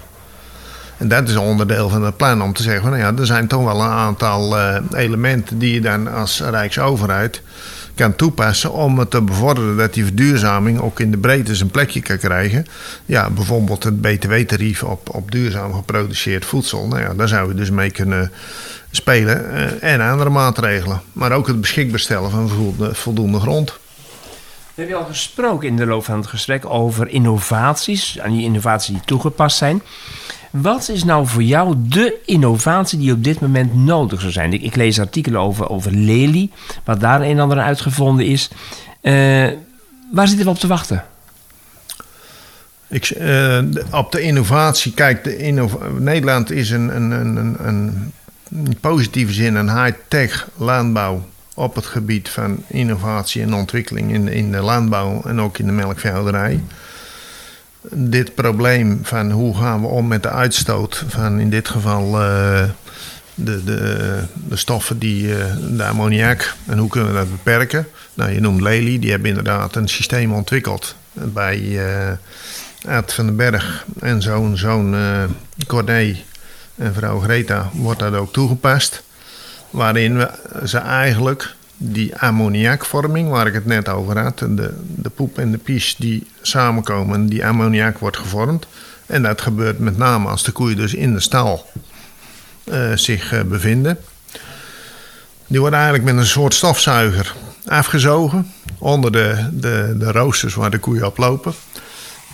En 0.98 1.08
dat 1.08 1.30
is 1.30 1.36
onderdeel 1.36 1.90
van 1.90 2.04
het 2.04 2.18
plan 2.18 2.42
om 2.42 2.54
te 2.54 2.64
zeggen: 2.64 2.90
nou 2.90 3.02
ja, 3.02 3.14
er 3.18 3.26
zijn 3.26 3.48
toch 3.48 3.64
wel 3.64 3.82
een 3.82 3.90
aantal 3.90 4.58
uh, 4.58 4.76
elementen 4.92 5.58
die 5.60 5.74
je 5.74 5.82
dan 5.82 6.14
als 6.14 6.42
Rijksoverheid 6.42 7.42
kan 7.96 8.16
toepassen 8.16 8.72
om 8.72 9.00
het 9.00 9.10
te 9.10 9.22
bevorderen 9.22 9.78
dat 9.78 9.94
die 9.94 10.04
verduurzaming 10.04 10.80
ook 10.80 11.00
in 11.00 11.12
de 11.12 11.18
breedte 11.18 11.56
zijn 11.56 11.70
plekje 11.70 12.02
kan 12.02 12.18
krijgen. 12.18 12.66
Ja, 13.06 13.30
bijvoorbeeld 13.30 13.84
het 13.84 14.02
BTW-tarief 14.02 14.84
op, 14.84 15.16
op 15.16 15.32
duurzaam 15.32 15.74
geproduceerd 15.74 16.46
voedsel. 16.46 16.88
Nou 16.88 17.02
ja, 17.02 17.14
daar 17.14 17.28
zouden 17.28 17.56
we 17.56 17.62
dus 17.62 17.70
mee 17.70 17.92
kunnen 17.92 18.32
spelen. 18.92 19.46
Uh, 19.54 19.94
en 19.94 20.02
andere 20.02 20.30
maatregelen. 20.30 21.02
Maar 21.14 21.32
ook 21.32 21.48
het 21.48 21.62
beschikbaar 21.62 22.00
stellen 22.00 22.32
van 22.32 22.50
voldoende, 22.50 22.96
voldoende 22.96 23.40
grond. 23.40 23.80
We 24.74 24.82
hebben 24.82 25.00
al 25.00 25.06
gesproken 25.06 25.68
in 25.68 25.76
de 25.76 25.86
loop 25.86 26.06
van 26.06 26.18
het 26.18 26.28
gesprek 26.28 26.66
over 26.66 27.08
innovaties, 27.08 28.20
aan 28.20 28.32
die 28.32 28.44
innovaties 28.44 28.94
die 28.94 29.06
toegepast 29.06 29.58
zijn. 29.58 29.82
Wat 30.62 30.90
is 30.90 31.04
nou 31.04 31.28
voor 31.28 31.44
jou 31.44 31.76
de 31.78 32.18
innovatie 32.26 33.00
die 33.00 33.12
op 33.12 33.24
dit 33.24 33.40
moment 33.40 33.76
nodig 33.76 34.20
zou 34.20 34.32
zijn? 34.32 34.64
Ik, 34.64 34.76
lees 34.76 35.00
artikelen 35.00 35.40
over, 35.40 35.70
over 35.70 35.92
Lely, 35.92 36.50
wat 36.84 37.00
daar 37.00 37.22
een 37.22 37.30
en 37.30 37.40
ander 37.40 37.58
uitgevonden 37.58 38.26
is. 38.26 38.50
Uh, 39.02 39.14
waar 40.12 40.28
zitten 40.28 40.46
we 40.46 40.52
op 40.52 40.60
te 40.60 40.68
wachten? 40.68 41.04
Ik, 42.88 43.10
uh, 43.10 43.60
op 43.92 44.12
de 44.12 44.22
innovatie, 44.22 44.94
kijk, 44.94 45.40
Nederland 46.00 46.52
is 46.52 46.70
een, 46.70 46.96
een, 46.96 47.12
een, 47.12 47.56
een, 47.68 48.12
in 48.50 48.78
positieve 48.80 49.34
zin 49.34 49.56
een 49.56 49.84
high-tech 49.84 50.48
landbouw 50.58 51.28
op 51.54 51.76
het 51.76 51.86
gebied 51.86 52.30
van 52.30 52.64
innovatie 52.68 53.42
en 53.42 53.54
ontwikkeling 53.54 54.14
in, 54.14 54.28
in 54.28 54.52
de 54.52 54.62
landbouw 54.62 55.22
en 55.26 55.42
ook 55.42 55.58
in 55.58 55.66
de 55.66 55.72
melkveehouderij 55.72 56.60
dit 57.92 58.36
probleem 58.36 59.00
van 59.04 59.32
hoe 59.32 59.58
gaan 59.58 59.82
we 59.82 59.88
om 59.88 60.08
met 60.08 60.24
de 60.24 60.30
uitstoot 60.30 61.04
van 61.08 61.40
in 61.40 61.50
dit 61.50 61.70
geval 61.70 62.22
uh, 62.22 62.64
de, 63.34 63.64
de, 63.64 64.24
de 64.34 64.56
stoffen 64.56 65.00
die 65.00 65.28
uh, 65.28 65.38
de 65.72 65.84
ammoniak 65.84 66.56
en 66.66 66.78
hoe 66.78 66.90
kunnen 66.90 67.10
we 67.10 67.18
dat 67.18 67.32
beperken? 67.32 67.88
Nou, 68.14 68.32
je 68.32 68.40
noemt 68.40 68.62
Lely, 68.62 69.00
die 69.00 69.10
hebben 69.12 69.30
inderdaad 69.30 69.76
een 69.76 69.88
systeem 69.88 70.34
ontwikkeld 70.34 70.96
bij 71.14 71.60
uh, 71.60 73.02
van 73.06 73.26
den 73.26 73.36
Berg 73.36 73.86
en 74.00 74.22
zo'n 74.22 74.58
zoon 74.58 74.94
uh, 74.94 75.24
Corné 75.68 76.16
en 76.76 76.94
vrouw 76.94 77.20
Greta 77.20 77.70
wordt 77.74 78.00
dat 78.00 78.14
ook 78.14 78.34
toegepast. 78.34 79.04
Waarin 79.70 80.18
we 80.18 80.30
ze 80.66 80.78
eigenlijk 80.78 81.56
die 81.78 82.18
ammoniakvorming 82.18 83.30
waar 83.30 83.48
ik 83.48 83.54
het 83.54 83.66
net 83.66 83.90
over 83.90 84.20
had, 84.20 84.40
de, 84.40 84.74
de 84.96 85.10
poep 85.10 85.38
en 85.38 85.52
de 85.52 85.58
pies 85.58 85.96
die 85.98 86.28
samenkomen, 86.42 87.28
die 87.28 87.46
ammoniak 87.46 87.98
wordt 87.98 88.18
gevormd. 88.18 88.68
En 89.06 89.22
dat 89.22 89.42
gebeurt 89.42 89.80
met 89.80 89.98
name 89.98 90.30
als 90.30 90.44
de 90.44 90.52
koeien 90.52 90.78
dus 90.78 90.94
in 90.94 91.14
de 91.14 91.20
stal 91.20 91.70
uh, 92.64 92.96
zich 92.96 93.34
uh, 93.34 93.42
bevinden. 93.42 93.98
Die 95.48 95.60
worden 95.60 95.80
eigenlijk 95.80 96.14
met 96.14 96.18
een 96.18 96.30
soort 96.30 96.54
stofzuiger 96.54 97.36
afgezogen 97.66 98.52
onder 98.78 99.12
de, 99.12 99.50
de, 99.52 99.96
de 99.98 100.12
roosters 100.12 100.54
waar 100.54 100.72
de 100.72 100.78
koeien 100.78 101.06
op 101.06 101.18
lopen. 101.18 101.54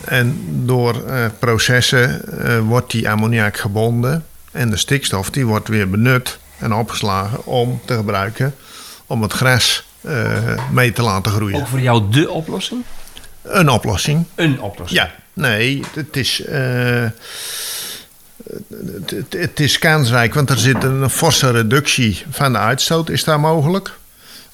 En 0.04 0.38
door 0.64 1.02
uh, 1.06 1.24
processen 1.38 2.24
wordt 2.66 2.90
die 2.90 3.08
ammoniak 3.08 3.56
gebonden 3.56 4.24
en 4.52 4.70
de 4.70 4.76
stikstof 4.76 5.30
die 5.30 5.46
wordt 5.46 5.68
weer 5.68 5.90
benut 5.90 6.38
en 6.58 6.72
opgeslagen 6.72 7.46
om 7.46 7.80
te 7.84 7.94
gebruiken 7.94 8.54
om 9.12 9.22
het 9.22 9.32
gras 9.32 9.84
uh, 10.00 10.38
mee 10.70 10.92
te 10.92 11.02
laten 11.02 11.32
groeien. 11.32 11.60
Ook 11.60 11.66
voor 11.66 11.80
jou 11.80 12.02
de 12.10 12.30
oplossing? 12.30 12.82
Een 13.42 13.68
oplossing. 13.68 14.24
Een 14.34 14.60
oplossing? 14.60 15.00
Ja, 15.00 15.10
nee, 15.32 15.82
het 15.94 16.16
is... 16.16 16.42
Uh, 16.48 17.06
het, 19.06 19.26
het, 19.30 19.60
is 19.60 19.78
kansrijk, 19.78 20.34
want 20.34 20.50
er 20.50 20.58
zit 20.58 20.84
een 20.84 21.10
forse 21.10 21.50
reductie 21.50 22.24
van 22.30 22.52
de 22.52 22.58
uitstoot, 22.58 23.10
is 23.10 23.24
daar 23.24 23.40
mogelijk. 23.40 23.98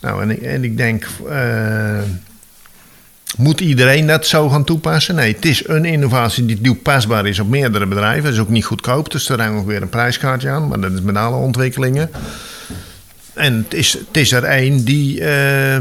Nou, 0.00 0.22
en 0.22 0.30
ik, 0.30 0.42
en 0.42 0.64
ik 0.64 0.76
denk, 0.76 1.06
uh, 1.26 2.02
moet 3.36 3.60
iedereen 3.60 4.06
dat 4.06 4.26
zo 4.26 4.48
gaan 4.48 4.64
toepassen? 4.64 5.14
Nee, 5.14 5.34
het 5.34 5.44
is 5.44 5.68
een 5.68 5.84
innovatie 5.84 6.46
die 6.46 6.60
toepasbaar 6.60 7.26
is 7.26 7.38
op 7.38 7.48
meerdere 7.48 7.86
bedrijven. 7.86 8.24
Het 8.24 8.34
is 8.34 8.40
ook 8.40 8.48
niet 8.48 8.64
goedkoop, 8.64 9.10
dus 9.10 9.28
er 9.28 9.40
hangt 9.40 9.60
ook 9.60 9.66
weer 9.66 9.82
een 9.82 9.88
prijskaartje 9.88 10.50
aan. 10.50 10.68
Maar 10.68 10.80
dat 10.80 10.92
is 10.92 11.00
met 11.00 11.16
alle 11.16 11.36
ontwikkelingen. 11.36 12.10
En 13.38 13.54
het 13.54 13.74
is, 13.74 13.92
het 13.92 14.16
is 14.16 14.32
er 14.32 14.44
één 14.44 14.84
die, 14.84 15.20
uh, 15.20 15.76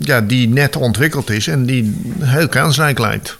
ja, 0.00 0.20
die 0.20 0.48
net 0.48 0.76
ontwikkeld 0.76 1.30
is 1.30 1.46
en 1.46 1.66
die 1.66 2.00
heel 2.18 2.48
kansrijk 2.48 2.98
lijkt. 2.98 3.38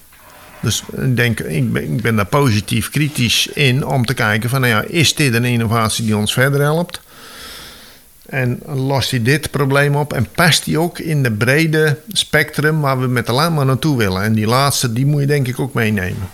Dus 0.61 0.83
ik 0.97 1.17
denk, 1.17 1.41
ik 1.41 1.73
ben, 1.73 1.83
ik 1.83 2.03
ben 2.03 2.17
daar 2.17 2.27
positief 2.27 2.91
kritisch 2.91 3.47
in 3.47 3.87
om 3.87 4.05
te 4.05 4.15
kijken 4.15 4.51
van, 4.51 4.61
nou 4.61 4.73
ja, 4.73 4.83
is 4.83 5.15
dit 5.15 5.35
een 5.35 5.45
innovatie 5.45 6.05
die 6.05 6.17
ons 6.17 6.33
verder 6.33 6.61
helpt? 6.61 7.01
En 8.27 8.61
lost 8.67 9.11
hij 9.11 9.23
dit 9.23 9.51
probleem 9.51 9.97
op 9.97 10.13
en 10.13 10.27
past 10.35 10.65
die 10.65 10.79
ook 10.79 10.99
in 10.99 11.23
de 11.23 11.33
brede 11.33 11.99
spectrum 12.09 12.81
waar 12.81 13.01
we 13.01 13.07
met 13.07 13.27
de 13.27 13.33
landbouw 13.33 13.65
naartoe 13.65 13.97
willen? 13.97 14.23
En 14.23 14.33
die 14.33 14.47
laatste, 14.47 14.93
die 14.93 15.07
moet 15.07 15.21
je 15.21 15.27
denk 15.27 15.49
ik 15.49 15.61
ook 15.61 15.75
meenemen. 15.75 16.29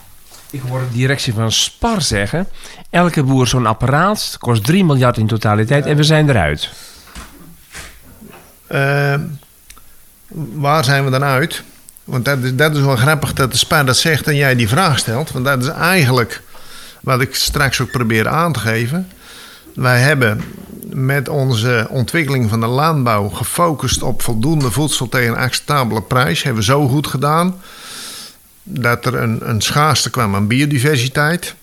Ik 0.56 0.62
hoor 0.68 0.80
de 0.80 0.96
directie 0.96 1.32
van 1.32 1.52
Spar 1.52 2.02
zeggen: 2.02 2.48
elke 2.90 3.22
boer 3.22 3.46
zo'n 3.46 3.66
apparaat 3.66 4.36
kost 4.38 4.64
3 4.64 4.84
miljard 4.84 5.16
in 5.16 5.26
totaliteit 5.26 5.86
en 5.86 5.96
we 5.96 6.02
zijn 6.02 6.28
eruit. 6.28 6.70
Uh, 8.70 9.14
waar 10.52 10.84
zijn 10.84 11.04
we 11.04 11.10
dan 11.10 11.24
uit? 11.24 11.62
Want 12.04 12.24
dat 12.24 12.38
is, 12.38 12.54
dat 12.54 12.76
is 12.76 12.80
wel 12.80 12.96
grappig 12.96 13.32
dat 13.32 13.50
de 13.50 13.56
Spar 13.56 13.84
dat 13.84 13.96
zegt 13.96 14.26
en 14.26 14.36
jij 14.36 14.54
die 14.54 14.68
vraag 14.68 14.98
stelt. 14.98 15.30
Want 15.30 15.44
dat 15.44 15.62
is 15.62 15.68
eigenlijk 15.68 16.42
wat 17.00 17.20
ik 17.20 17.34
straks 17.34 17.80
ook 17.80 17.90
probeer 17.90 18.28
aan 18.28 18.52
te 18.52 18.58
geven. 18.58 19.10
Wij 19.74 20.00
hebben 20.00 20.40
met 20.88 21.28
onze 21.28 21.86
ontwikkeling 21.90 22.50
van 22.50 22.60
de 22.60 22.66
landbouw 22.66 23.28
gefocust 23.28 24.02
op 24.02 24.22
voldoende 24.22 24.70
voedsel 24.70 25.08
tegen 25.08 25.28
een 25.28 25.38
acceptabele 25.38 26.02
prijs. 26.02 26.42
Hebben 26.42 26.62
we 26.62 26.68
zo 26.70 26.88
goed 26.88 27.06
gedaan 27.06 27.60
dat 28.68 29.07
er 29.07 29.14
een, 29.14 29.48
een 29.48 29.61
schaarste 29.61 30.11
kwam 30.11 30.35
aan 30.35 30.46
biodiversiteit. 30.46 31.55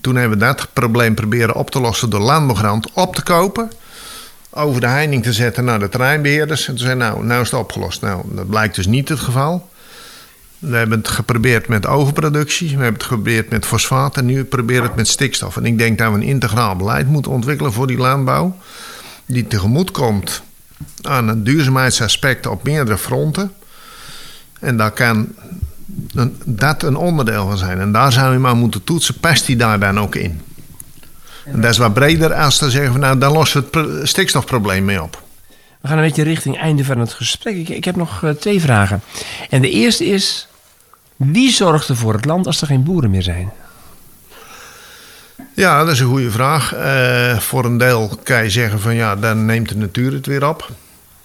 Toen 0.00 0.16
hebben 0.16 0.38
we 0.38 0.44
dat 0.44 0.68
probleem 0.72 1.14
proberen 1.14 1.54
op 1.54 1.70
te 1.70 1.80
lossen 1.80 2.10
door 2.10 2.20
landbouwgrond 2.20 2.92
op 2.92 3.14
te 3.14 3.22
kopen. 3.22 3.70
Over 4.50 4.80
de 4.80 4.86
heining 4.86 5.22
te 5.22 5.32
zetten 5.32 5.64
naar 5.64 5.78
de 5.78 5.88
terreinbeheerders. 5.88 6.68
En 6.68 6.74
toen 6.74 6.84
zei 6.84 6.94
nou, 6.94 7.24
nou 7.24 7.42
is 7.42 7.50
het 7.50 7.60
opgelost. 7.60 8.00
Nou, 8.00 8.22
dat 8.24 8.48
blijkt 8.48 8.74
dus 8.74 8.86
niet 8.86 9.08
het 9.08 9.18
geval. 9.18 9.68
We 10.58 10.76
hebben 10.76 10.98
het 10.98 11.08
geprobeerd 11.08 11.68
met 11.68 11.86
overproductie. 11.86 12.68
We 12.68 12.82
hebben 12.82 12.92
het 12.92 13.02
geprobeerd 13.02 13.50
met 13.50 13.66
fosfaat. 13.66 14.16
En 14.16 14.24
nu 14.24 14.44
proberen 14.44 14.82
het 14.82 14.96
met 14.96 15.08
stikstof. 15.08 15.56
En 15.56 15.66
ik 15.66 15.78
denk 15.78 15.98
dat 15.98 16.10
we 16.10 16.14
een 16.14 16.22
integraal 16.22 16.76
beleid 16.76 17.08
moeten 17.08 17.32
ontwikkelen 17.32 17.72
voor 17.72 17.86
die 17.86 17.98
landbouw. 17.98 18.56
Die 19.26 19.46
tegemoet 19.46 19.90
komt 19.90 20.42
aan 21.02 21.28
een 21.28 21.44
duurzaamheidsaspect 21.44 22.46
op 22.46 22.64
meerdere 22.64 22.98
fronten. 22.98 23.52
En 24.60 24.76
daar 24.76 24.90
kan 24.90 25.34
dat 26.44 26.82
een 26.82 26.96
onderdeel 26.96 27.46
van 27.46 27.58
zijn. 27.58 27.80
En 27.80 27.92
daar 27.92 28.12
zou 28.12 28.32
je 28.32 28.38
maar 28.38 28.56
moeten 28.56 28.84
toetsen, 28.84 29.18
past 29.18 29.46
die 29.46 29.56
daar 29.56 29.80
dan 29.80 30.00
ook 30.00 30.14
in? 30.14 30.40
En 31.44 31.60
dat 31.60 31.70
is 31.70 31.78
wat 31.78 31.94
breder 31.94 32.34
als 32.34 32.58
te 32.58 32.70
zeggen, 32.70 32.92
van, 32.92 33.00
nou 33.00 33.18
dan 33.18 33.32
lossen 33.32 33.66
we 33.70 33.78
het 33.78 34.08
stikstofprobleem 34.08 34.84
mee 34.84 35.02
op. 35.02 35.22
We 35.80 35.88
gaan 35.88 35.98
een 35.98 36.04
beetje 36.04 36.22
richting 36.22 36.58
einde 36.58 36.84
van 36.84 36.98
het 36.98 37.12
gesprek. 37.12 37.56
Ik, 37.56 37.68
ik 37.68 37.84
heb 37.84 37.96
nog 37.96 38.22
uh, 38.22 38.30
twee 38.30 38.60
vragen. 38.60 39.02
En 39.50 39.62
de 39.62 39.70
eerste 39.70 40.04
is, 40.04 40.48
wie 41.16 41.50
zorgt 41.50 41.88
er 41.88 41.96
voor 41.96 42.12
het 42.12 42.24
land 42.24 42.46
als 42.46 42.60
er 42.60 42.66
geen 42.66 42.84
boeren 42.84 43.10
meer 43.10 43.22
zijn? 43.22 43.52
Ja, 45.54 45.84
dat 45.84 45.92
is 45.92 46.00
een 46.00 46.06
goede 46.06 46.30
vraag. 46.30 46.74
Uh, 46.74 47.38
voor 47.38 47.64
een 47.64 47.78
deel 47.78 48.18
kan 48.22 48.42
je 48.42 48.50
zeggen 48.50 48.80
van 48.80 48.94
ja, 48.94 49.16
dan 49.16 49.44
neemt 49.44 49.68
de 49.68 49.76
natuur 49.76 50.12
het 50.12 50.26
weer 50.26 50.48
op. 50.48 50.70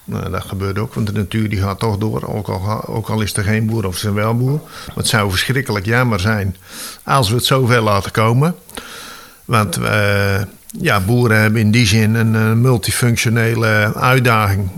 Nou, 0.10 0.30
dat 0.30 0.44
gebeurt 0.44 0.80
ook, 0.80 0.94
want 0.94 1.08
de 1.08 1.14
natuur 1.14 1.50
die 1.50 1.62
gaat 1.62 1.80
toch 1.80 1.98
door. 1.98 2.24
Ook 2.24 2.48
al, 2.48 2.86
ook 2.86 3.10
al 3.10 3.22
is 3.22 3.34
er 3.34 3.44
geen 3.44 3.66
boer 3.66 3.86
of 3.86 4.04
er 4.04 4.14
wel 4.14 4.38
boer. 4.38 4.62
Maar 4.88 4.96
het 4.96 5.08
zou 5.08 5.30
verschrikkelijk 5.30 5.86
jammer 5.86 6.20
zijn 6.20 6.56
als 7.04 7.30
we 7.30 7.36
het 7.36 7.46
zover 7.46 7.82
laten 7.82 8.12
komen. 8.12 8.56
Want 9.46 9.78
uh, 9.80 10.42
ja, 10.80 11.00
boeren 11.00 11.42
hebben 11.42 11.62
in 11.62 11.72
die 11.72 11.86
zin 11.86 12.14
een, 12.16 12.62
multifunctionele 12.62 13.94
uitdaging. 13.96 14.70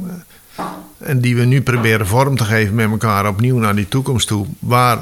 En 0.97 1.21
die 1.21 1.35
we 1.35 1.43
nu 1.43 1.61
proberen 1.61 2.07
vorm 2.07 2.37
te 2.37 2.43
geven 2.43 2.75
met 2.75 2.89
elkaar 2.89 3.27
opnieuw 3.27 3.57
naar 3.57 3.75
die 3.75 3.87
toekomst 3.87 4.27
toe. 4.27 4.45
Waar 4.59 4.99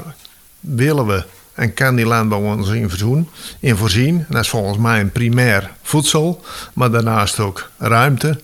willen 0.60 1.08
we 1.08 1.24
en 1.54 1.74
kan 1.74 1.96
die 1.96 2.06
landbouw 2.06 2.42
ons 2.42 2.70
in, 2.70 2.89
voorzien, 2.89 3.30
in 3.60 3.76
voorzien? 3.76 4.26
Dat 4.30 4.42
is 4.42 4.50
volgens 4.50 4.78
mij 4.78 5.00
een 5.00 5.12
primair 5.12 5.72
voedsel, 5.82 6.44
maar 6.74 6.92
daarnaast 6.92 7.39
ook 7.39 7.70
ruimte, 7.78 8.39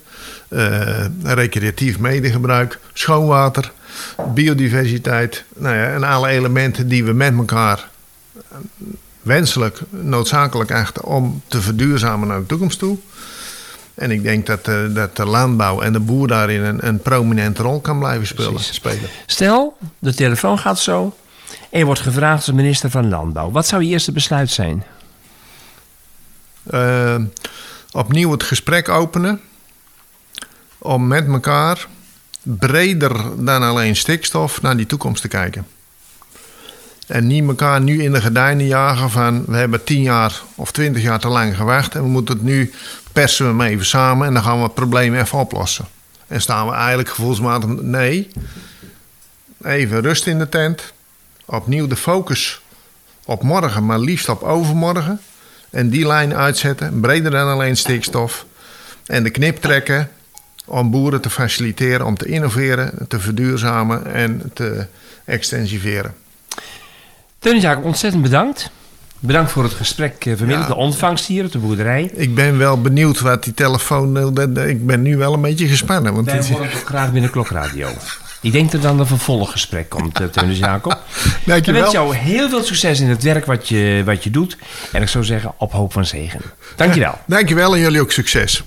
recreatief 1.23 1.99
medegebruik, 1.99 2.79
schoonwater, 2.93 3.71
biodiversiteit. 4.33 5.43
Nou 5.55 5.75
ja, 5.75 5.93
en 5.93 6.03
alle 6.03 6.27
elementen 6.27 6.87
die 6.87 7.03
we 7.03 7.13
met 7.13 7.33
elkaar 7.37 7.87
wenselijk, 9.21 9.79
noodzakelijk 9.89 10.69
echt 10.69 11.01
om 11.01 11.41
te 11.47 11.61
verduurzamen 11.61 12.27
naar 12.27 12.39
de 12.39 12.45
toekomst 12.45 12.79
toe. 12.79 12.97
En 13.93 14.11
ik 14.11 14.23
denk 14.23 14.45
dat, 14.45 14.67
uh, 14.67 14.95
dat 14.95 15.15
de 15.15 15.25
landbouw 15.25 15.81
en 15.81 15.93
de 15.93 15.99
boer 15.99 16.27
daarin 16.27 16.61
een, 16.61 16.87
een 16.87 16.99
prominente 16.99 17.61
rol 17.61 17.79
kan 17.79 17.99
blijven 17.99 18.27
spelen, 18.27 18.59
spelen. 18.59 19.09
Stel, 19.25 19.77
de 19.99 20.13
telefoon 20.13 20.59
gaat 20.59 20.79
zo 20.79 21.15
en 21.69 21.79
je 21.79 21.85
wordt 21.85 22.01
gevraagd 22.01 22.47
als 22.47 22.55
minister 22.55 22.89
van 22.89 23.09
Landbouw. 23.09 23.51
Wat 23.51 23.67
zou 23.67 23.83
je 23.83 23.89
eerste 23.89 24.11
besluit 24.11 24.49
zijn? 24.49 24.83
Uh, 26.71 27.15
opnieuw 27.91 28.31
het 28.31 28.43
gesprek 28.43 28.89
openen. 28.89 29.41
Om 30.85 31.07
met 31.07 31.27
elkaar 31.27 31.87
breder 32.41 33.45
dan 33.45 33.63
alleen 33.63 33.95
stikstof 33.95 34.61
naar 34.61 34.77
die 34.77 34.85
toekomst 34.85 35.21
te 35.21 35.27
kijken. 35.27 35.67
En 37.07 37.27
niet 37.27 37.47
elkaar 37.47 37.81
nu 37.81 38.03
in 38.03 38.11
de 38.11 38.21
gordijnen 38.21 38.65
jagen 38.65 39.09
van 39.09 39.43
we 39.45 39.57
hebben 39.57 39.83
tien 39.83 40.01
jaar 40.01 40.41
of 40.55 40.71
twintig 40.71 41.01
jaar 41.01 41.19
te 41.19 41.27
lang 41.27 41.55
gewacht 41.55 41.95
en 41.95 42.01
we 42.01 42.07
moeten 42.07 42.35
het 42.35 42.43
nu 42.43 42.73
persen 43.13 43.45
we 43.45 43.63
hem 43.63 43.71
even 43.71 43.85
samen 43.85 44.27
en 44.27 44.33
dan 44.33 44.43
gaan 44.43 44.57
we 44.57 44.63
het 44.63 44.73
probleem 44.73 45.15
even 45.15 45.39
oplossen. 45.39 45.85
En 46.27 46.41
staan 46.41 46.67
we 46.67 46.73
eigenlijk 46.73 47.09
gevoelsmatig 47.09 47.69
nee. 47.69 48.31
Even 49.63 50.01
rust 50.01 50.27
in 50.27 50.39
de 50.39 50.49
tent. 50.49 50.93
Opnieuw 51.45 51.87
de 51.87 51.95
focus 51.95 52.61
op 53.25 53.43
morgen, 53.43 53.85
maar 53.85 53.99
liefst 53.99 54.29
op 54.29 54.43
overmorgen. 54.43 55.21
En 55.69 55.89
die 55.89 56.07
lijn 56.07 56.35
uitzetten, 56.35 56.99
breder 56.99 57.31
dan 57.31 57.47
alleen 57.47 57.77
stikstof. 57.77 58.45
En 59.05 59.23
de 59.23 59.29
knip 59.29 59.61
trekken 59.61 60.09
om 60.65 60.91
boeren 60.91 61.21
te 61.21 61.29
faciliteren, 61.29 62.05
om 62.05 62.17
te 62.17 62.25
innoveren, 62.25 63.07
te 63.07 63.19
verduurzamen 63.19 64.13
en 64.13 64.51
te 64.53 64.85
extensiveren. 65.25 66.13
Teunis 67.39 67.61
Jacob, 67.61 67.83
ontzettend 67.83 68.23
bedankt. 68.23 68.69
Bedankt 69.19 69.51
voor 69.51 69.63
het 69.63 69.73
gesprek 69.73 70.25
eh, 70.25 70.33
vanmiddag, 70.37 70.67
de 70.67 70.75
ontvangst 70.75 71.25
hier 71.25 71.45
op 71.45 71.51
de 71.51 71.57
boerderij. 71.57 72.11
Ik 72.13 72.35
ben 72.35 72.57
wel 72.57 72.81
benieuwd 72.81 73.19
wat 73.19 73.43
die 73.43 73.53
telefoon... 73.53 74.37
Eh, 74.37 74.67
ik 74.67 74.85
ben 74.85 75.01
nu 75.01 75.17
wel 75.17 75.33
een 75.33 75.41
beetje 75.41 75.67
gespannen. 75.67 76.13
Want 76.13 76.25
Wij 76.25 76.47
horen 76.51 76.69
toch 76.69 76.83
graag 76.83 77.11
binnen 77.11 77.31
Klokradio. 77.31 77.87
Ik 78.41 78.51
denk 78.51 78.71
dat 78.71 78.81
dan 78.81 78.99
een 78.99 79.05
vervolggesprek 79.05 79.89
komt, 79.89 80.21
uh, 80.21 80.27
Teunis 80.27 80.57
Jacob. 80.57 80.91
Dankjewel. 81.45 81.57
Ik 81.57 81.65
wens 81.65 81.91
jou 81.91 82.15
heel 82.15 82.49
veel 82.49 82.63
succes 82.63 82.99
in 82.99 83.09
het 83.09 83.23
werk 83.23 83.45
wat 83.45 83.67
je, 83.67 84.01
wat 84.05 84.23
je 84.23 84.29
doet. 84.29 84.57
En 84.91 85.01
ik 85.01 85.07
zou 85.07 85.23
zeggen, 85.23 85.53
op 85.57 85.71
hoop 85.71 85.93
van 85.93 86.05
zegen. 86.05 86.41
Dankjewel. 86.75 87.19
Dankjewel 87.27 87.73
en 87.73 87.79
jullie 87.79 88.01
ook 88.01 88.11
succes. 88.11 88.63